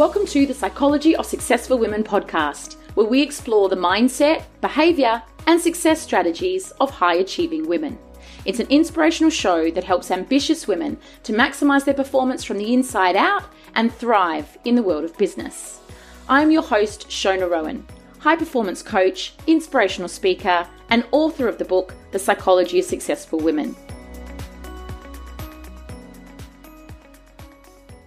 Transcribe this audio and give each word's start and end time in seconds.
Welcome 0.00 0.24
to 0.28 0.46
the 0.46 0.54
Psychology 0.54 1.14
of 1.14 1.26
Successful 1.26 1.76
Women 1.76 2.02
podcast, 2.02 2.76
where 2.94 3.04
we 3.04 3.20
explore 3.20 3.68
the 3.68 3.76
mindset, 3.76 4.44
behavior, 4.62 5.22
and 5.46 5.60
success 5.60 6.00
strategies 6.00 6.70
of 6.80 6.88
high 6.88 7.16
achieving 7.16 7.68
women. 7.68 7.98
It's 8.46 8.60
an 8.60 8.66
inspirational 8.70 9.28
show 9.28 9.70
that 9.72 9.84
helps 9.84 10.10
ambitious 10.10 10.66
women 10.66 10.96
to 11.24 11.34
maximize 11.34 11.84
their 11.84 11.92
performance 11.92 12.44
from 12.44 12.56
the 12.56 12.72
inside 12.72 13.14
out 13.14 13.44
and 13.74 13.92
thrive 13.92 14.56
in 14.64 14.74
the 14.74 14.82
world 14.82 15.04
of 15.04 15.18
business. 15.18 15.80
I'm 16.30 16.50
your 16.50 16.62
host, 16.62 17.10
Shona 17.10 17.50
Rowan, 17.50 17.86
high 18.20 18.36
performance 18.36 18.82
coach, 18.82 19.34
inspirational 19.46 20.08
speaker, 20.08 20.66
and 20.88 21.04
author 21.10 21.46
of 21.46 21.58
the 21.58 21.66
book, 21.66 21.94
The 22.12 22.18
Psychology 22.18 22.78
of 22.78 22.86
Successful 22.86 23.38
Women. 23.38 23.76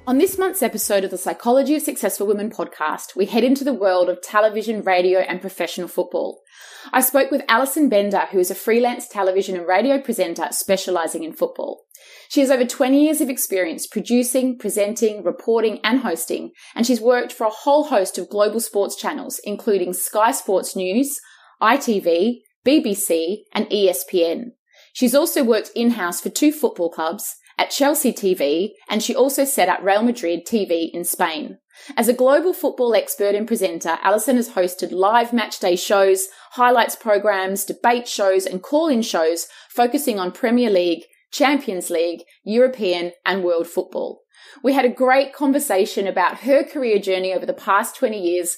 On 0.06 0.18
this 0.18 0.38
month's 0.38 0.62
episode 0.62 1.06
of 1.06 1.12
the 1.12 1.18
Psychology 1.18 1.76
of 1.76 1.82
Successful 1.82 2.28
Women 2.28 2.50
podcast, 2.50 3.16
we 3.16 3.26
head 3.26 3.46
into 3.46 3.64
the 3.64 3.74
world 3.74 4.10
of 4.10 4.22
television, 4.22 4.82
radio, 4.82 5.20
and 5.20 5.40
professional 5.40 5.88
football. 5.88 6.42
I 6.92 7.00
spoke 7.00 7.32
with 7.32 7.46
Alison 7.48 7.88
Bender, 7.88 8.28
who 8.30 8.40
is 8.40 8.52
a 8.52 8.56
freelance 8.56 9.08
television 9.08 9.56
and 9.56 9.66
radio 9.66 10.02
presenter 10.02 10.48
specializing 10.52 11.24
in 11.24 11.32
football. 11.32 11.86
She 12.28 12.42
has 12.42 12.52
over 12.52 12.66
20 12.66 13.02
years 13.02 13.22
of 13.22 13.30
experience 13.30 13.88
producing, 13.88 14.58
presenting, 14.58 15.24
reporting, 15.24 15.80
and 15.86 16.02
hosting, 16.02 16.52
and 16.76 16.86
she's 16.86 17.00
worked 17.00 17.32
for 17.32 17.48
a 17.48 17.50
whole 17.50 17.86
host 17.86 18.18
of 18.18 18.30
global 18.30 18.60
sports 18.60 18.98
channels, 18.98 19.40
including 19.46 19.94
Sky 19.94 20.34
Sports 20.34 20.76
News, 20.76 21.18
ITV, 21.62 22.40
BBC, 22.68 23.44
and 23.54 23.68
ESPN. 23.68 24.48
She's 24.92 25.16
also 25.16 25.46
worked 25.46 25.72
in-house 25.74 26.20
for 26.20 26.30
two 26.30 26.52
football 26.52 26.90
clubs, 26.90 27.38
at 27.58 27.70
Chelsea 27.70 28.12
TV, 28.12 28.72
and 28.90 29.02
she 29.02 29.16
also 29.16 29.46
set 29.46 29.70
up 29.70 29.82
Real 29.84 30.04
Madrid 30.04 30.46
TV 30.46 30.90
in 30.92 31.04
Spain. 31.04 31.58
As 31.98 32.08
a 32.08 32.14
global 32.14 32.54
football 32.54 32.94
expert 32.94 33.36
and 33.36 33.48
presenter, 33.48 33.98
Alison 34.02 34.36
has 34.36 34.52
hosted 34.52 34.92
live 34.92 35.32
matchday 35.32 35.78
shows, 35.78 36.28
highlights 36.52 36.96
programs, 36.96 37.66
debate 37.66 38.08
shows, 38.08 38.46
and 38.46 38.62
call-in 38.62 39.02
shows 39.02 39.48
focusing 39.70 40.20
on 40.20 40.32
Premier 40.32 40.70
League, 40.70 41.04
Champions 41.32 41.90
League, 41.90 42.22
European, 42.44 43.12
and 43.26 43.44
world 43.44 43.68
football. 43.68 44.22
We 44.64 44.74
had 44.74 44.86
a 44.86 44.90
great 44.90 45.34
conversation 45.34 46.08
about 46.08 46.42
her 46.42 46.64
career 46.64 47.00
journey 47.00 47.34
over 47.34 47.46
the 47.46 47.54
past 47.54 47.96
20 47.96 48.20
years, 48.20 48.58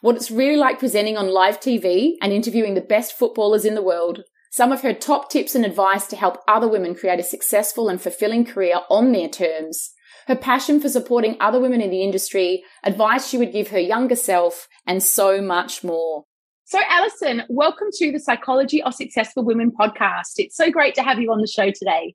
what 0.00 0.16
it's 0.16 0.30
really 0.30 0.56
like 0.56 0.78
presenting 0.78 1.16
on 1.16 1.32
live 1.32 1.58
TV 1.60 2.12
and 2.22 2.32
interviewing 2.32 2.74
the 2.74 2.80
best 2.80 3.12
footballers 3.12 3.64
in 3.64 3.74
the 3.74 3.82
world, 3.82 4.22
some 4.52 4.70
of 4.70 4.82
her 4.82 4.92
top 4.92 5.30
tips 5.30 5.54
and 5.54 5.64
advice 5.64 6.06
to 6.06 6.14
help 6.14 6.36
other 6.46 6.68
women 6.68 6.94
create 6.94 7.18
a 7.18 7.22
successful 7.22 7.88
and 7.88 8.02
fulfilling 8.02 8.44
career 8.44 8.80
on 8.90 9.12
their 9.12 9.26
terms, 9.26 9.92
her 10.26 10.36
passion 10.36 10.78
for 10.78 10.90
supporting 10.90 11.38
other 11.40 11.58
women 11.58 11.80
in 11.80 11.88
the 11.88 12.02
industry, 12.02 12.62
advice 12.84 13.26
she 13.26 13.38
would 13.38 13.50
give 13.50 13.68
her 13.68 13.78
younger 13.78 14.14
self, 14.14 14.68
and 14.86 15.02
so 15.02 15.40
much 15.40 15.82
more. 15.82 16.26
So, 16.66 16.78
Alison, 16.86 17.44
welcome 17.48 17.88
to 17.94 18.12
the 18.12 18.20
Psychology 18.20 18.82
of 18.82 18.92
Successful 18.92 19.42
Women 19.42 19.72
podcast. 19.72 20.34
It's 20.36 20.54
so 20.54 20.70
great 20.70 20.94
to 20.96 21.02
have 21.02 21.18
you 21.18 21.32
on 21.32 21.40
the 21.40 21.46
show 21.46 21.70
today. 21.70 22.14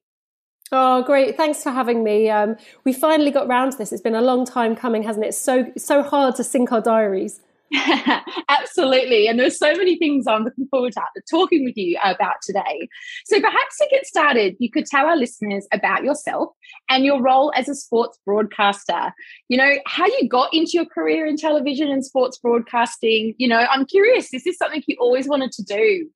Oh, 0.72 1.02
great! 1.02 1.38
Thanks 1.38 1.64
for 1.64 1.72
having 1.72 2.04
me. 2.04 2.30
Um, 2.30 2.56
we 2.84 2.94
finally 2.94 3.32
got 3.32 3.48
round 3.48 3.72
to 3.72 3.80
this. 3.80 3.92
It's 3.92 4.02
been 4.02 4.14
a 4.14 4.22
long 4.22 4.46
time 4.46 4.76
coming, 4.76 5.02
hasn't 5.02 5.26
it? 5.26 5.30
It's 5.30 5.42
so 5.42 5.72
so 5.76 6.04
hard 6.04 6.36
to 6.36 6.44
sync 6.44 6.72
our 6.72 6.82
diaries. 6.82 7.40
Absolutely. 8.50 9.28
And 9.28 9.40
there's 9.40 9.58
so 9.58 9.74
many 9.74 9.98
things 9.98 10.26
I'm 10.28 10.44
looking 10.44 10.68
forward 10.70 10.94
to 10.94 11.02
talking 11.30 11.66
with 11.66 11.76
you 11.78 11.98
about 12.04 12.36
today. 12.42 12.88
So 13.26 13.40
perhaps 13.42 13.78
to 13.80 13.88
get 13.92 14.06
started, 14.06 14.56
you 14.60 14.72
could 14.72 14.86
tell 14.86 15.06
our 15.06 15.18
listeners 15.18 15.68
about 15.74 16.04
yourself 16.04 16.50
and 16.90 17.04
your 17.04 17.22
role 17.22 17.52
as 17.56 17.68
a 17.68 17.76
sports 17.76 18.18
broadcaster. 18.26 19.14
You 19.50 19.58
know, 19.58 19.72
how 19.86 20.06
you 20.06 20.30
got 20.30 20.54
into 20.54 20.72
your 20.74 20.86
career 20.86 21.26
in 21.26 21.38
television 21.38 21.90
and 21.90 22.06
sports 22.06 22.38
broadcasting. 22.38 23.34
You 23.38 23.50
know, 23.50 23.66
I'm 23.70 23.86
curious, 23.86 24.34
is 24.34 24.44
this 24.44 24.58
something 24.58 24.84
you 24.88 24.96
always 25.00 25.28
wanted 25.28 25.52
to 25.54 25.64
do? 25.64 26.10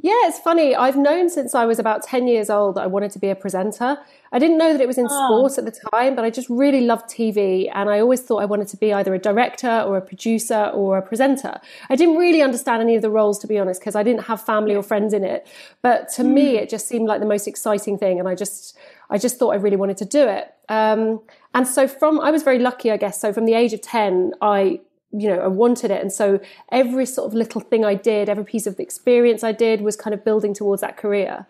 Yeah, 0.00 0.26
it's 0.26 0.38
funny. 0.38 0.74
I've 0.74 0.96
known 0.96 1.28
since 1.28 1.54
I 1.54 1.64
was 1.64 1.78
about 1.78 2.02
10 2.02 2.26
years 2.26 2.50
old 2.50 2.76
that 2.76 2.82
I 2.82 2.86
wanted 2.86 3.10
to 3.12 3.18
be 3.18 3.28
a 3.28 3.36
presenter. 3.36 3.98
I 4.32 4.38
didn't 4.38 4.58
know 4.58 4.72
that 4.72 4.80
it 4.80 4.86
was 4.86 4.98
in 4.98 5.06
oh. 5.08 5.26
sport 5.26 5.58
at 5.58 5.64
the 5.64 5.80
time, 5.90 6.16
but 6.16 6.24
I 6.24 6.30
just 6.30 6.48
really 6.48 6.80
loved 6.80 7.08
TV. 7.08 7.70
And 7.72 7.88
I 7.90 8.00
always 8.00 8.20
thought 8.20 8.38
I 8.38 8.46
wanted 8.46 8.68
to 8.68 8.76
be 8.76 8.92
either 8.92 9.14
a 9.14 9.18
director 9.18 9.84
or 9.86 9.96
a 9.96 10.00
producer 10.00 10.70
or 10.74 10.98
a 10.98 11.02
presenter. 11.02 11.60
I 11.90 11.96
didn't 11.96 12.16
really 12.16 12.42
understand 12.42 12.82
any 12.82 12.96
of 12.96 13.02
the 13.02 13.10
roles, 13.10 13.38
to 13.40 13.46
be 13.46 13.58
honest, 13.58 13.80
because 13.80 13.94
I 13.94 14.02
didn't 14.02 14.24
have 14.24 14.40
family 14.44 14.74
or 14.74 14.82
friends 14.82 15.12
in 15.12 15.24
it. 15.24 15.46
But 15.82 16.08
to 16.14 16.22
mm. 16.22 16.32
me, 16.32 16.56
it 16.56 16.68
just 16.68 16.88
seemed 16.88 17.06
like 17.06 17.20
the 17.20 17.26
most 17.26 17.46
exciting 17.46 17.98
thing. 17.98 18.18
And 18.18 18.28
I 18.28 18.34
just, 18.34 18.76
I 19.10 19.18
just 19.18 19.38
thought 19.38 19.50
I 19.50 19.56
really 19.56 19.76
wanted 19.76 19.98
to 19.98 20.04
do 20.04 20.26
it. 20.26 20.52
Um, 20.68 21.20
and 21.54 21.68
so 21.68 21.86
from, 21.86 22.18
I 22.18 22.30
was 22.30 22.42
very 22.42 22.58
lucky, 22.58 22.90
I 22.90 22.96
guess. 22.96 23.20
So 23.20 23.32
from 23.32 23.44
the 23.44 23.54
age 23.54 23.72
of 23.72 23.82
10, 23.82 24.32
I 24.40 24.80
you 25.12 25.28
know, 25.28 25.40
I 25.40 25.48
wanted 25.48 25.90
it. 25.90 26.00
And 26.00 26.12
so 26.12 26.40
every 26.70 27.06
sort 27.06 27.28
of 27.28 27.34
little 27.34 27.60
thing 27.60 27.84
I 27.84 27.94
did, 27.94 28.28
every 28.28 28.44
piece 28.44 28.66
of 28.66 28.80
experience 28.80 29.44
I 29.44 29.52
did 29.52 29.80
was 29.82 29.96
kind 29.96 30.14
of 30.14 30.24
building 30.24 30.54
towards 30.54 30.80
that 30.80 30.96
career. 30.96 31.46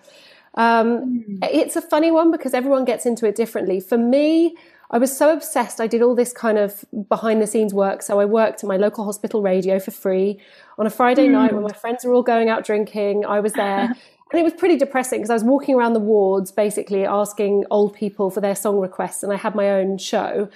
Um, 0.54 1.24
mm. 1.24 1.38
It's 1.50 1.76
a 1.76 1.82
funny 1.82 2.10
one 2.10 2.30
because 2.30 2.54
everyone 2.54 2.84
gets 2.84 3.06
into 3.06 3.26
it 3.26 3.36
differently. 3.36 3.80
For 3.80 3.96
me, 3.96 4.56
I 4.90 4.98
was 4.98 5.16
so 5.16 5.32
obsessed. 5.32 5.80
I 5.80 5.86
did 5.86 6.02
all 6.02 6.14
this 6.14 6.32
kind 6.32 6.58
of 6.58 6.84
behind 7.08 7.40
the 7.40 7.46
scenes 7.46 7.72
work. 7.72 8.02
So 8.02 8.20
I 8.20 8.26
worked 8.26 8.62
at 8.62 8.68
my 8.68 8.76
local 8.76 9.04
hospital 9.04 9.42
radio 9.42 9.78
for 9.78 9.90
free 9.90 10.38
on 10.78 10.86
a 10.86 10.90
Friday 10.90 11.28
mm. 11.28 11.32
night 11.32 11.52
when 11.54 11.62
my 11.62 11.72
friends 11.72 12.04
were 12.04 12.12
all 12.12 12.22
going 12.22 12.50
out 12.50 12.64
drinking. 12.64 13.24
I 13.24 13.40
was 13.40 13.54
there. 13.54 13.84
and 14.32 14.40
it 14.40 14.42
was 14.42 14.52
pretty 14.52 14.76
depressing 14.76 15.20
because 15.20 15.30
I 15.30 15.34
was 15.34 15.44
walking 15.44 15.74
around 15.74 15.94
the 15.94 16.00
wards 16.00 16.52
basically 16.52 17.06
asking 17.06 17.64
old 17.70 17.94
people 17.94 18.30
for 18.30 18.40
their 18.40 18.54
song 18.54 18.80
requests 18.80 19.22
and 19.22 19.32
I 19.32 19.36
had 19.36 19.54
my 19.54 19.70
own 19.70 19.96
show. 19.98 20.50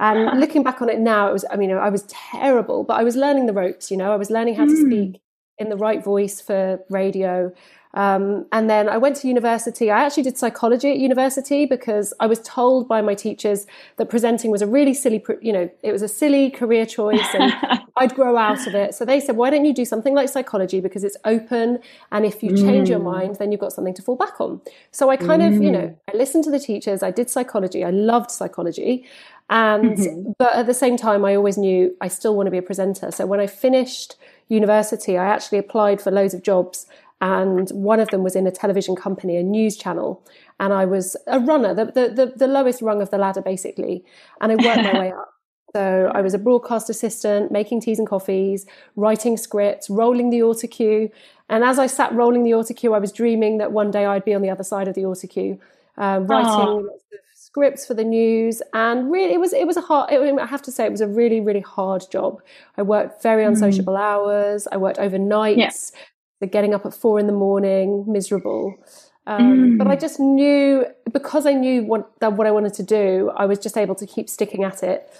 And 0.00 0.40
looking 0.40 0.62
back 0.62 0.80
on 0.82 0.88
it 0.88 0.98
now, 0.98 1.28
it 1.28 1.32
was, 1.32 1.44
I 1.50 1.56
mean, 1.56 1.72
I 1.72 1.88
was 1.88 2.02
terrible, 2.04 2.84
but 2.84 2.94
I 2.94 3.04
was 3.04 3.16
learning 3.16 3.46
the 3.46 3.52
ropes, 3.52 3.90
you 3.90 3.96
know, 3.96 4.12
I 4.12 4.16
was 4.16 4.30
learning 4.30 4.54
how 4.54 4.64
to 4.64 4.70
hmm. 4.70 4.86
speak 4.86 5.20
in 5.58 5.68
the 5.68 5.76
right 5.76 6.02
voice 6.02 6.40
for 6.40 6.80
radio. 6.88 7.52
Um, 7.94 8.46
and 8.52 8.68
then 8.68 8.88
I 8.88 8.98
went 8.98 9.16
to 9.16 9.28
university. 9.28 9.90
I 9.90 10.04
actually 10.04 10.22
did 10.24 10.36
psychology 10.36 10.90
at 10.90 10.98
university 10.98 11.64
because 11.64 12.12
I 12.20 12.26
was 12.26 12.38
told 12.40 12.86
by 12.86 13.00
my 13.00 13.14
teachers 13.14 13.66
that 13.96 14.10
presenting 14.10 14.50
was 14.50 14.62
a 14.62 14.66
really 14.66 14.94
silly, 14.94 15.24
you 15.40 15.52
know, 15.52 15.70
it 15.82 15.90
was 15.90 16.02
a 16.02 16.08
silly 16.08 16.50
career 16.50 16.84
choice 16.84 17.26
and 17.34 17.52
I'd 17.96 18.14
grow 18.14 18.36
out 18.36 18.66
of 18.66 18.74
it. 18.74 18.94
So 18.94 19.04
they 19.04 19.20
said, 19.20 19.36
why 19.36 19.50
don't 19.50 19.64
you 19.64 19.72
do 19.72 19.84
something 19.84 20.14
like 20.14 20.28
psychology 20.28 20.80
because 20.80 21.02
it's 21.02 21.16
open 21.24 21.78
and 22.12 22.26
if 22.26 22.42
you 22.42 22.54
change 22.56 22.88
mm. 22.88 22.90
your 22.90 23.00
mind, 23.00 23.36
then 23.36 23.50
you've 23.50 23.60
got 23.60 23.72
something 23.72 23.94
to 23.94 24.02
fall 24.02 24.16
back 24.16 24.40
on. 24.40 24.60
So 24.92 25.08
I 25.08 25.16
kind 25.16 25.42
mm. 25.42 25.56
of, 25.56 25.62
you 25.62 25.72
know, 25.72 25.88
mm. 25.88 25.96
I 26.12 26.16
listened 26.16 26.44
to 26.44 26.50
the 26.50 26.60
teachers. 26.60 27.02
I 27.02 27.10
did 27.10 27.30
psychology. 27.30 27.84
I 27.84 27.90
loved 27.90 28.30
psychology. 28.30 29.06
And, 29.50 29.96
mm-hmm. 29.96 30.32
but 30.38 30.54
at 30.54 30.66
the 30.66 30.74
same 30.74 30.96
time, 30.96 31.24
I 31.24 31.34
always 31.34 31.56
knew 31.56 31.96
I 32.00 32.08
still 32.08 32.36
want 32.36 32.48
to 32.48 32.50
be 32.50 32.58
a 32.58 32.62
presenter. 32.62 33.10
So 33.10 33.26
when 33.26 33.40
I 33.40 33.46
finished 33.46 34.16
university, 34.48 35.16
I 35.16 35.26
actually 35.26 35.58
applied 35.58 36.02
for 36.02 36.10
loads 36.10 36.34
of 36.34 36.42
jobs 36.42 36.86
and 37.20 37.68
one 37.70 38.00
of 38.00 38.08
them 38.08 38.22
was 38.22 38.36
in 38.36 38.46
a 38.46 38.50
television 38.50 38.94
company, 38.94 39.36
a 39.36 39.42
news 39.42 39.76
channel, 39.76 40.24
and 40.60 40.72
I 40.72 40.84
was 40.84 41.16
a 41.26 41.40
runner, 41.40 41.74
the 41.74 41.86
the 41.86 42.08
the, 42.14 42.32
the 42.36 42.46
lowest 42.46 42.80
rung 42.80 43.02
of 43.02 43.10
the 43.10 43.18
ladder, 43.18 43.42
basically, 43.42 44.04
and 44.40 44.52
I 44.52 44.54
worked 44.54 44.94
my 44.94 44.98
way 44.98 45.12
up. 45.16 45.34
So 45.74 46.10
I 46.14 46.22
was 46.22 46.32
a 46.32 46.38
broadcast 46.38 46.88
assistant, 46.88 47.52
making 47.52 47.82
teas 47.82 47.98
and 47.98 48.08
coffees, 48.08 48.66
writing 48.96 49.36
scripts, 49.36 49.90
rolling 49.90 50.30
the 50.30 50.40
autocue, 50.40 51.10
and 51.48 51.64
as 51.64 51.78
I 51.78 51.88
sat 51.88 52.12
rolling 52.12 52.44
the 52.44 52.52
autocue, 52.52 52.94
I 52.94 52.98
was 52.98 53.12
dreaming 53.12 53.58
that 53.58 53.72
one 53.72 53.90
day 53.90 54.06
I'd 54.06 54.24
be 54.24 54.34
on 54.34 54.42
the 54.42 54.50
other 54.50 54.64
side 54.64 54.86
of 54.86 54.94
the 54.94 55.02
autocue, 55.02 55.58
uh, 55.96 56.20
writing 56.22 56.88
scripts 57.58 57.86
for 57.86 57.94
the 57.94 58.04
news 58.04 58.62
and 58.72 59.10
really 59.10 59.34
it 59.34 59.40
was 59.40 59.52
it 59.52 59.66
was 59.66 59.76
a 59.76 59.80
hard 59.80 60.10
it, 60.12 60.38
i 60.38 60.46
have 60.46 60.62
to 60.62 60.72
say 60.72 60.84
it 60.84 60.90
was 60.90 61.00
a 61.00 61.08
really 61.08 61.40
really 61.40 61.60
hard 61.60 62.02
job 62.10 62.40
i 62.76 62.82
worked 62.82 63.22
very 63.22 63.44
mm. 63.44 63.48
unsociable 63.48 63.94
mm. 63.94 64.00
hours 64.00 64.68
i 64.70 64.76
worked 64.76 64.98
overnights 64.98 65.56
yeah 65.56 66.00
the 66.40 66.46
getting 66.46 66.74
up 66.74 66.86
at 66.86 66.94
four 66.94 67.18
in 67.18 67.26
the 67.26 67.32
morning, 67.32 68.04
miserable. 68.06 68.74
Um, 69.26 69.42
mm. 69.42 69.78
But 69.78 69.88
I 69.88 69.96
just 69.96 70.20
knew 70.20 70.86
because 71.12 71.46
I 71.46 71.52
knew 71.52 71.84
what 71.84 72.10
that 72.20 72.34
what 72.34 72.46
I 72.46 72.50
wanted 72.50 72.74
to 72.74 72.82
do, 72.82 73.30
I 73.36 73.46
was 73.46 73.58
just 73.58 73.76
able 73.76 73.94
to 73.96 74.06
keep 74.06 74.28
sticking 74.28 74.64
at 74.64 74.82
it. 74.82 75.10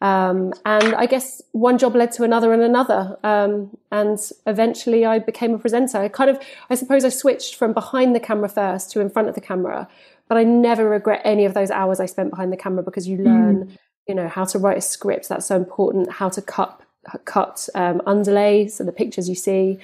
Um, 0.00 0.52
and 0.64 0.94
I 0.94 1.06
guess 1.06 1.42
one 1.50 1.76
job 1.76 1.96
led 1.96 2.12
to 2.12 2.22
another 2.22 2.52
and 2.52 2.62
another. 2.62 3.18
Um, 3.24 3.76
and 3.90 4.18
eventually 4.46 5.04
I 5.04 5.18
became 5.18 5.52
a 5.54 5.58
presenter. 5.58 5.98
I 5.98 6.06
kind 6.06 6.30
of, 6.30 6.40
I 6.70 6.76
suppose 6.76 7.04
I 7.04 7.08
switched 7.08 7.56
from 7.56 7.72
behind 7.72 8.14
the 8.14 8.20
camera 8.20 8.48
first 8.48 8.92
to 8.92 9.00
in 9.00 9.10
front 9.10 9.28
of 9.28 9.34
the 9.34 9.40
camera, 9.40 9.88
but 10.28 10.38
I 10.38 10.44
never 10.44 10.88
regret 10.88 11.22
any 11.24 11.44
of 11.44 11.54
those 11.54 11.70
hours 11.70 12.00
I 12.00 12.06
spent 12.06 12.30
behind 12.30 12.52
the 12.52 12.56
camera 12.56 12.82
because 12.82 13.08
you 13.08 13.18
learn, 13.18 13.64
mm. 13.64 13.76
you 14.06 14.14
know, 14.14 14.28
how 14.28 14.44
to 14.44 14.58
write 14.58 14.78
a 14.78 14.82
script. 14.82 15.28
That's 15.28 15.46
so 15.46 15.56
important. 15.56 16.12
How 16.12 16.28
to 16.28 16.42
cut, 16.42 16.80
cut, 17.24 17.68
um, 17.74 18.02
underlay. 18.06 18.68
So 18.68 18.84
the 18.84 18.92
pictures 18.92 19.28
you 19.28 19.34
see 19.34 19.78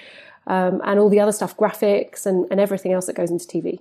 um, 0.46 0.81
and 0.85 1.00
all 1.00 1.08
the 1.08 1.20
other 1.20 1.32
stuff, 1.32 1.56
graphics 1.56 2.26
and, 2.26 2.46
and 2.50 2.61
everything 2.61 2.93
else 2.93 3.06
that 3.06 3.17
goes 3.17 3.31
into 3.31 3.46
TV. 3.46 3.81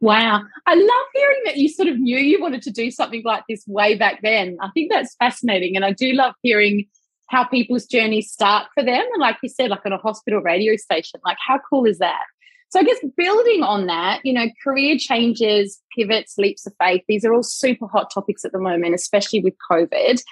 Wow. 0.00 0.42
I 0.66 0.74
love 0.74 1.06
hearing 1.14 1.40
that 1.44 1.56
you 1.58 1.68
sort 1.68 1.88
of 1.88 1.98
knew 1.98 2.16
you 2.16 2.40
wanted 2.40 2.62
to 2.62 2.70
do 2.70 2.90
something 2.90 3.22
like 3.24 3.44
this 3.48 3.64
way 3.66 3.96
back 3.96 4.20
then. 4.22 4.56
I 4.60 4.70
think 4.72 4.90
that's 4.90 5.14
fascinating. 5.16 5.76
And 5.76 5.84
I 5.84 5.92
do 5.92 6.12
love 6.14 6.34
hearing 6.42 6.86
how 7.28 7.44
people's 7.44 7.84
journeys 7.86 8.32
start 8.32 8.66
for 8.74 8.82
them. 8.82 9.04
And 9.12 9.20
like 9.20 9.36
you 9.42 9.48
said, 9.48 9.70
like 9.70 9.84
on 9.84 9.92
a 9.92 9.98
hospital 9.98 10.40
radio 10.40 10.74
station, 10.76 11.20
like 11.24 11.36
how 11.46 11.60
cool 11.68 11.84
is 11.84 11.98
that? 11.98 12.24
So 12.70 12.78
I 12.78 12.84
guess 12.84 12.98
building 13.16 13.64
on 13.64 13.86
that, 13.86 14.20
you 14.24 14.32
know, 14.32 14.46
career 14.62 14.96
changes, 14.96 15.80
pivots, 15.96 16.38
leaps 16.38 16.66
of 16.66 16.72
faith, 16.80 17.02
these 17.08 17.24
are 17.24 17.34
all 17.34 17.42
super 17.42 17.88
hot 17.88 18.12
topics 18.14 18.44
at 18.44 18.52
the 18.52 18.60
moment, 18.60 18.94
especially 18.94 19.40
with 19.40 19.54
COVID. 19.70 20.22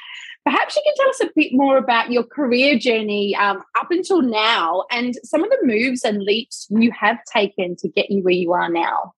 Perhaps 0.44 0.76
you 0.76 0.82
can 0.84 0.94
tell 0.96 1.08
us 1.10 1.20
a 1.20 1.30
bit 1.34 1.52
more 1.52 1.76
about 1.76 2.12
your 2.12 2.22
career 2.22 2.78
journey 2.78 3.34
um, 3.34 3.62
up 3.78 3.90
until 3.90 4.22
now 4.22 4.84
and 4.90 5.16
some 5.24 5.42
of 5.42 5.50
the 5.50 5.58
moves 5.62 6.04
and 6.04 6.22
leaps 6.22 6.68
you 6.70 6.92
have 6.92 7.18
taken 7.24 7.74
to 7.76 7.88
get 7.88 8.08
you 8.08 8.22
where 8.22 8.34
you 8.34 8.52
are 8.52 8.70
now. 8.70 9.14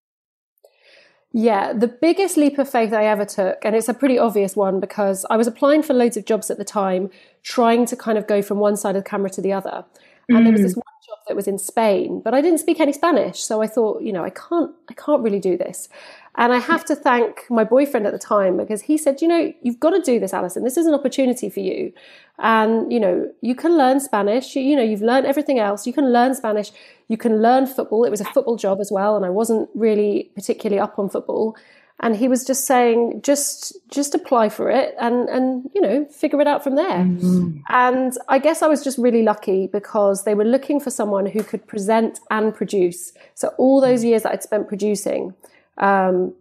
Yeah, 1.32 1.72
the 1.72 1.86
biggest 1.86 2.36
leap 2.36 2.58
of 2.58 2.68
faith 2.68 2.92
I 2.92 3.04
ever 3.04 3.24
took, 3.24 3.64
and 3.64 3.76
it's 3.76 3.88
a 3.88 3.94
pretty 3.94 4.18
obvious 4.18 4.56
one 4.56 4.80
because 4.80 5.24
I 5.30 5.36
was 5.36 5.46
applying 5.46 5.82
for 5.82 5.94
loads 5.94 6.16
of 6.16 6.24
jobs 6.24 6.50
at 6.50 6.58
the 6.58 6.64
time, 6.64 7.10
trying 7.44 7.86
to 7.86 7.96
kind 7.96 8.18
of 8.18 8.26
go 8.26 8.42
from 8.42 8.58
one 8.58 8.76
side 8.76 8.96
of 8.96 9.04
the 9.04 9.08
camera 9.08 9.30
to 9.30 9.40
the 9.40 9.52
other. 9.52 9.84
And 10.28 10.38
mm. 10.38 10.44
there 10.44 10.52
was 10.52 10.62
this 10.62 10.72
mm. 10.72 10.78
one 10.78 10.84
that 11.26 11.36
was 11.36 11.46
in 11.46 11.58
Spain, 11.58 12.20
but 12.24 12.34
I 12.34 12.40
didn't 12.40 12.58
speak 12.58 12.80
any 12.80 12.92
Spanish, 12.92 13.40
so 13.40 13.62
I 13.62 13.66
thought, 13.66 14.02
you 14.02 14.12
know, 14.12 14.24
I 14.24 14.30
can't, 14.30 14.72
I 14.88 14.94
can't 14.94 15.22
really 15.22 15.40
do 15.40 15.56
this. 15.56 15.88
And 16.36 16.52
I 16.52 16.58
have 16.58 16.84
to 16.86 16.94
thank 16.94 17.44
my 17.50 17.64
boyfriend 17.64 18.06
at 18.06 18.12
the 18.12 18.18
time 18.18 18.56
because 18.56 18.82
he 18.82 18.96
said, 18.96 19.20
you 19.20 19.28
know, 19.28 19.52
you've 19.62 19.80
got 19.80 19.90
to 19.90 20.00
do 20.00 20.20
this, 20.20 20.32
Alison. 20.32 20.62
This 20.62 20.76
is 20.76 20.86
an 20.86 20.94
opportunity 20.94 21.50
for 21.50 21.60
you. 21.60 21.92
And, 22.38 22.92
you 22.92 23.00
know, 23.00 23.30
you 23.40 23.54
can 23.54 23.76
learn 23.76 24.00
Spanish. 24.00 24.54
You, 24.54 24.62
you, 24.62 24.76
know, 24.76 24.82
you've 24.82 25.02
learned 25.02 25.26
everything 25.26 25.58
else. 25.58 25.86
You 25.86 25.92
can 25.92 26.12
learn 26.12 26.34
Spanish. 26.34 26.70
You 27.08 27.16
can 27.16 27.42
learn 27.42 27.66
football. 27.66 28.04
It 28.04 28.10
was 28.10 28.20
a 28.20 28.24
football 28.24 28.56
job 28.56 28.80
as 28.80 28.90
well. 28.92 29.16
And 29.16 29.26
I 29.26 29.30
wasn't 29.30 29.68
really 29.74 30.30
particularly 30.34 30.80
up 30.80 30.98
on 30.98 31.10
football. 31.10 31.56
And 32.02 32.16
he 32.16 32.28
was 32.28 32.44
just 32.44 32.66
saying, 32.66 33.20
just, 33.22 33.76
just 33.90 34.14
apply 34.14 34.48
for 34.48 34.70
it 34.70 34.94
and, 34.98 35.28
and, 35.28 35.70
you 35.74 35.82
know, 35.82 36.06
figure 36.06 36.40
it 36.40 36.46
out 36.46 36.64
from 36.64 36.74
there. 36.74 37.00
Mm-hmm. 37.00 37.58
And 37.68 38.12
I 38.28 38.38
guess 38.38 38.62
I 38.62 38.68
was 38.68 38.82
just 38.82 38.96
really 38.96 39.22
lucky 39.22 39.66
because 39.66 40.24
they 40.24 40.34
were 40.34 40.44
looking 40.44 40.80
for 40.80 40.90
someone 40.90 41.26
who 41.26 41.42
could 41.42 41.66
present 41.66 42.18
and 42.30 42.54
produce. 42.54 43.12
So 43.34 43.48
all 43.58 43.82
those 43.82 44.02
years 44.02 44.22
that 44.22 44.32
I'd 44.32 44.42
spent 44.42 44.66
producing, 44.66 45.34
um, 45.76 46.34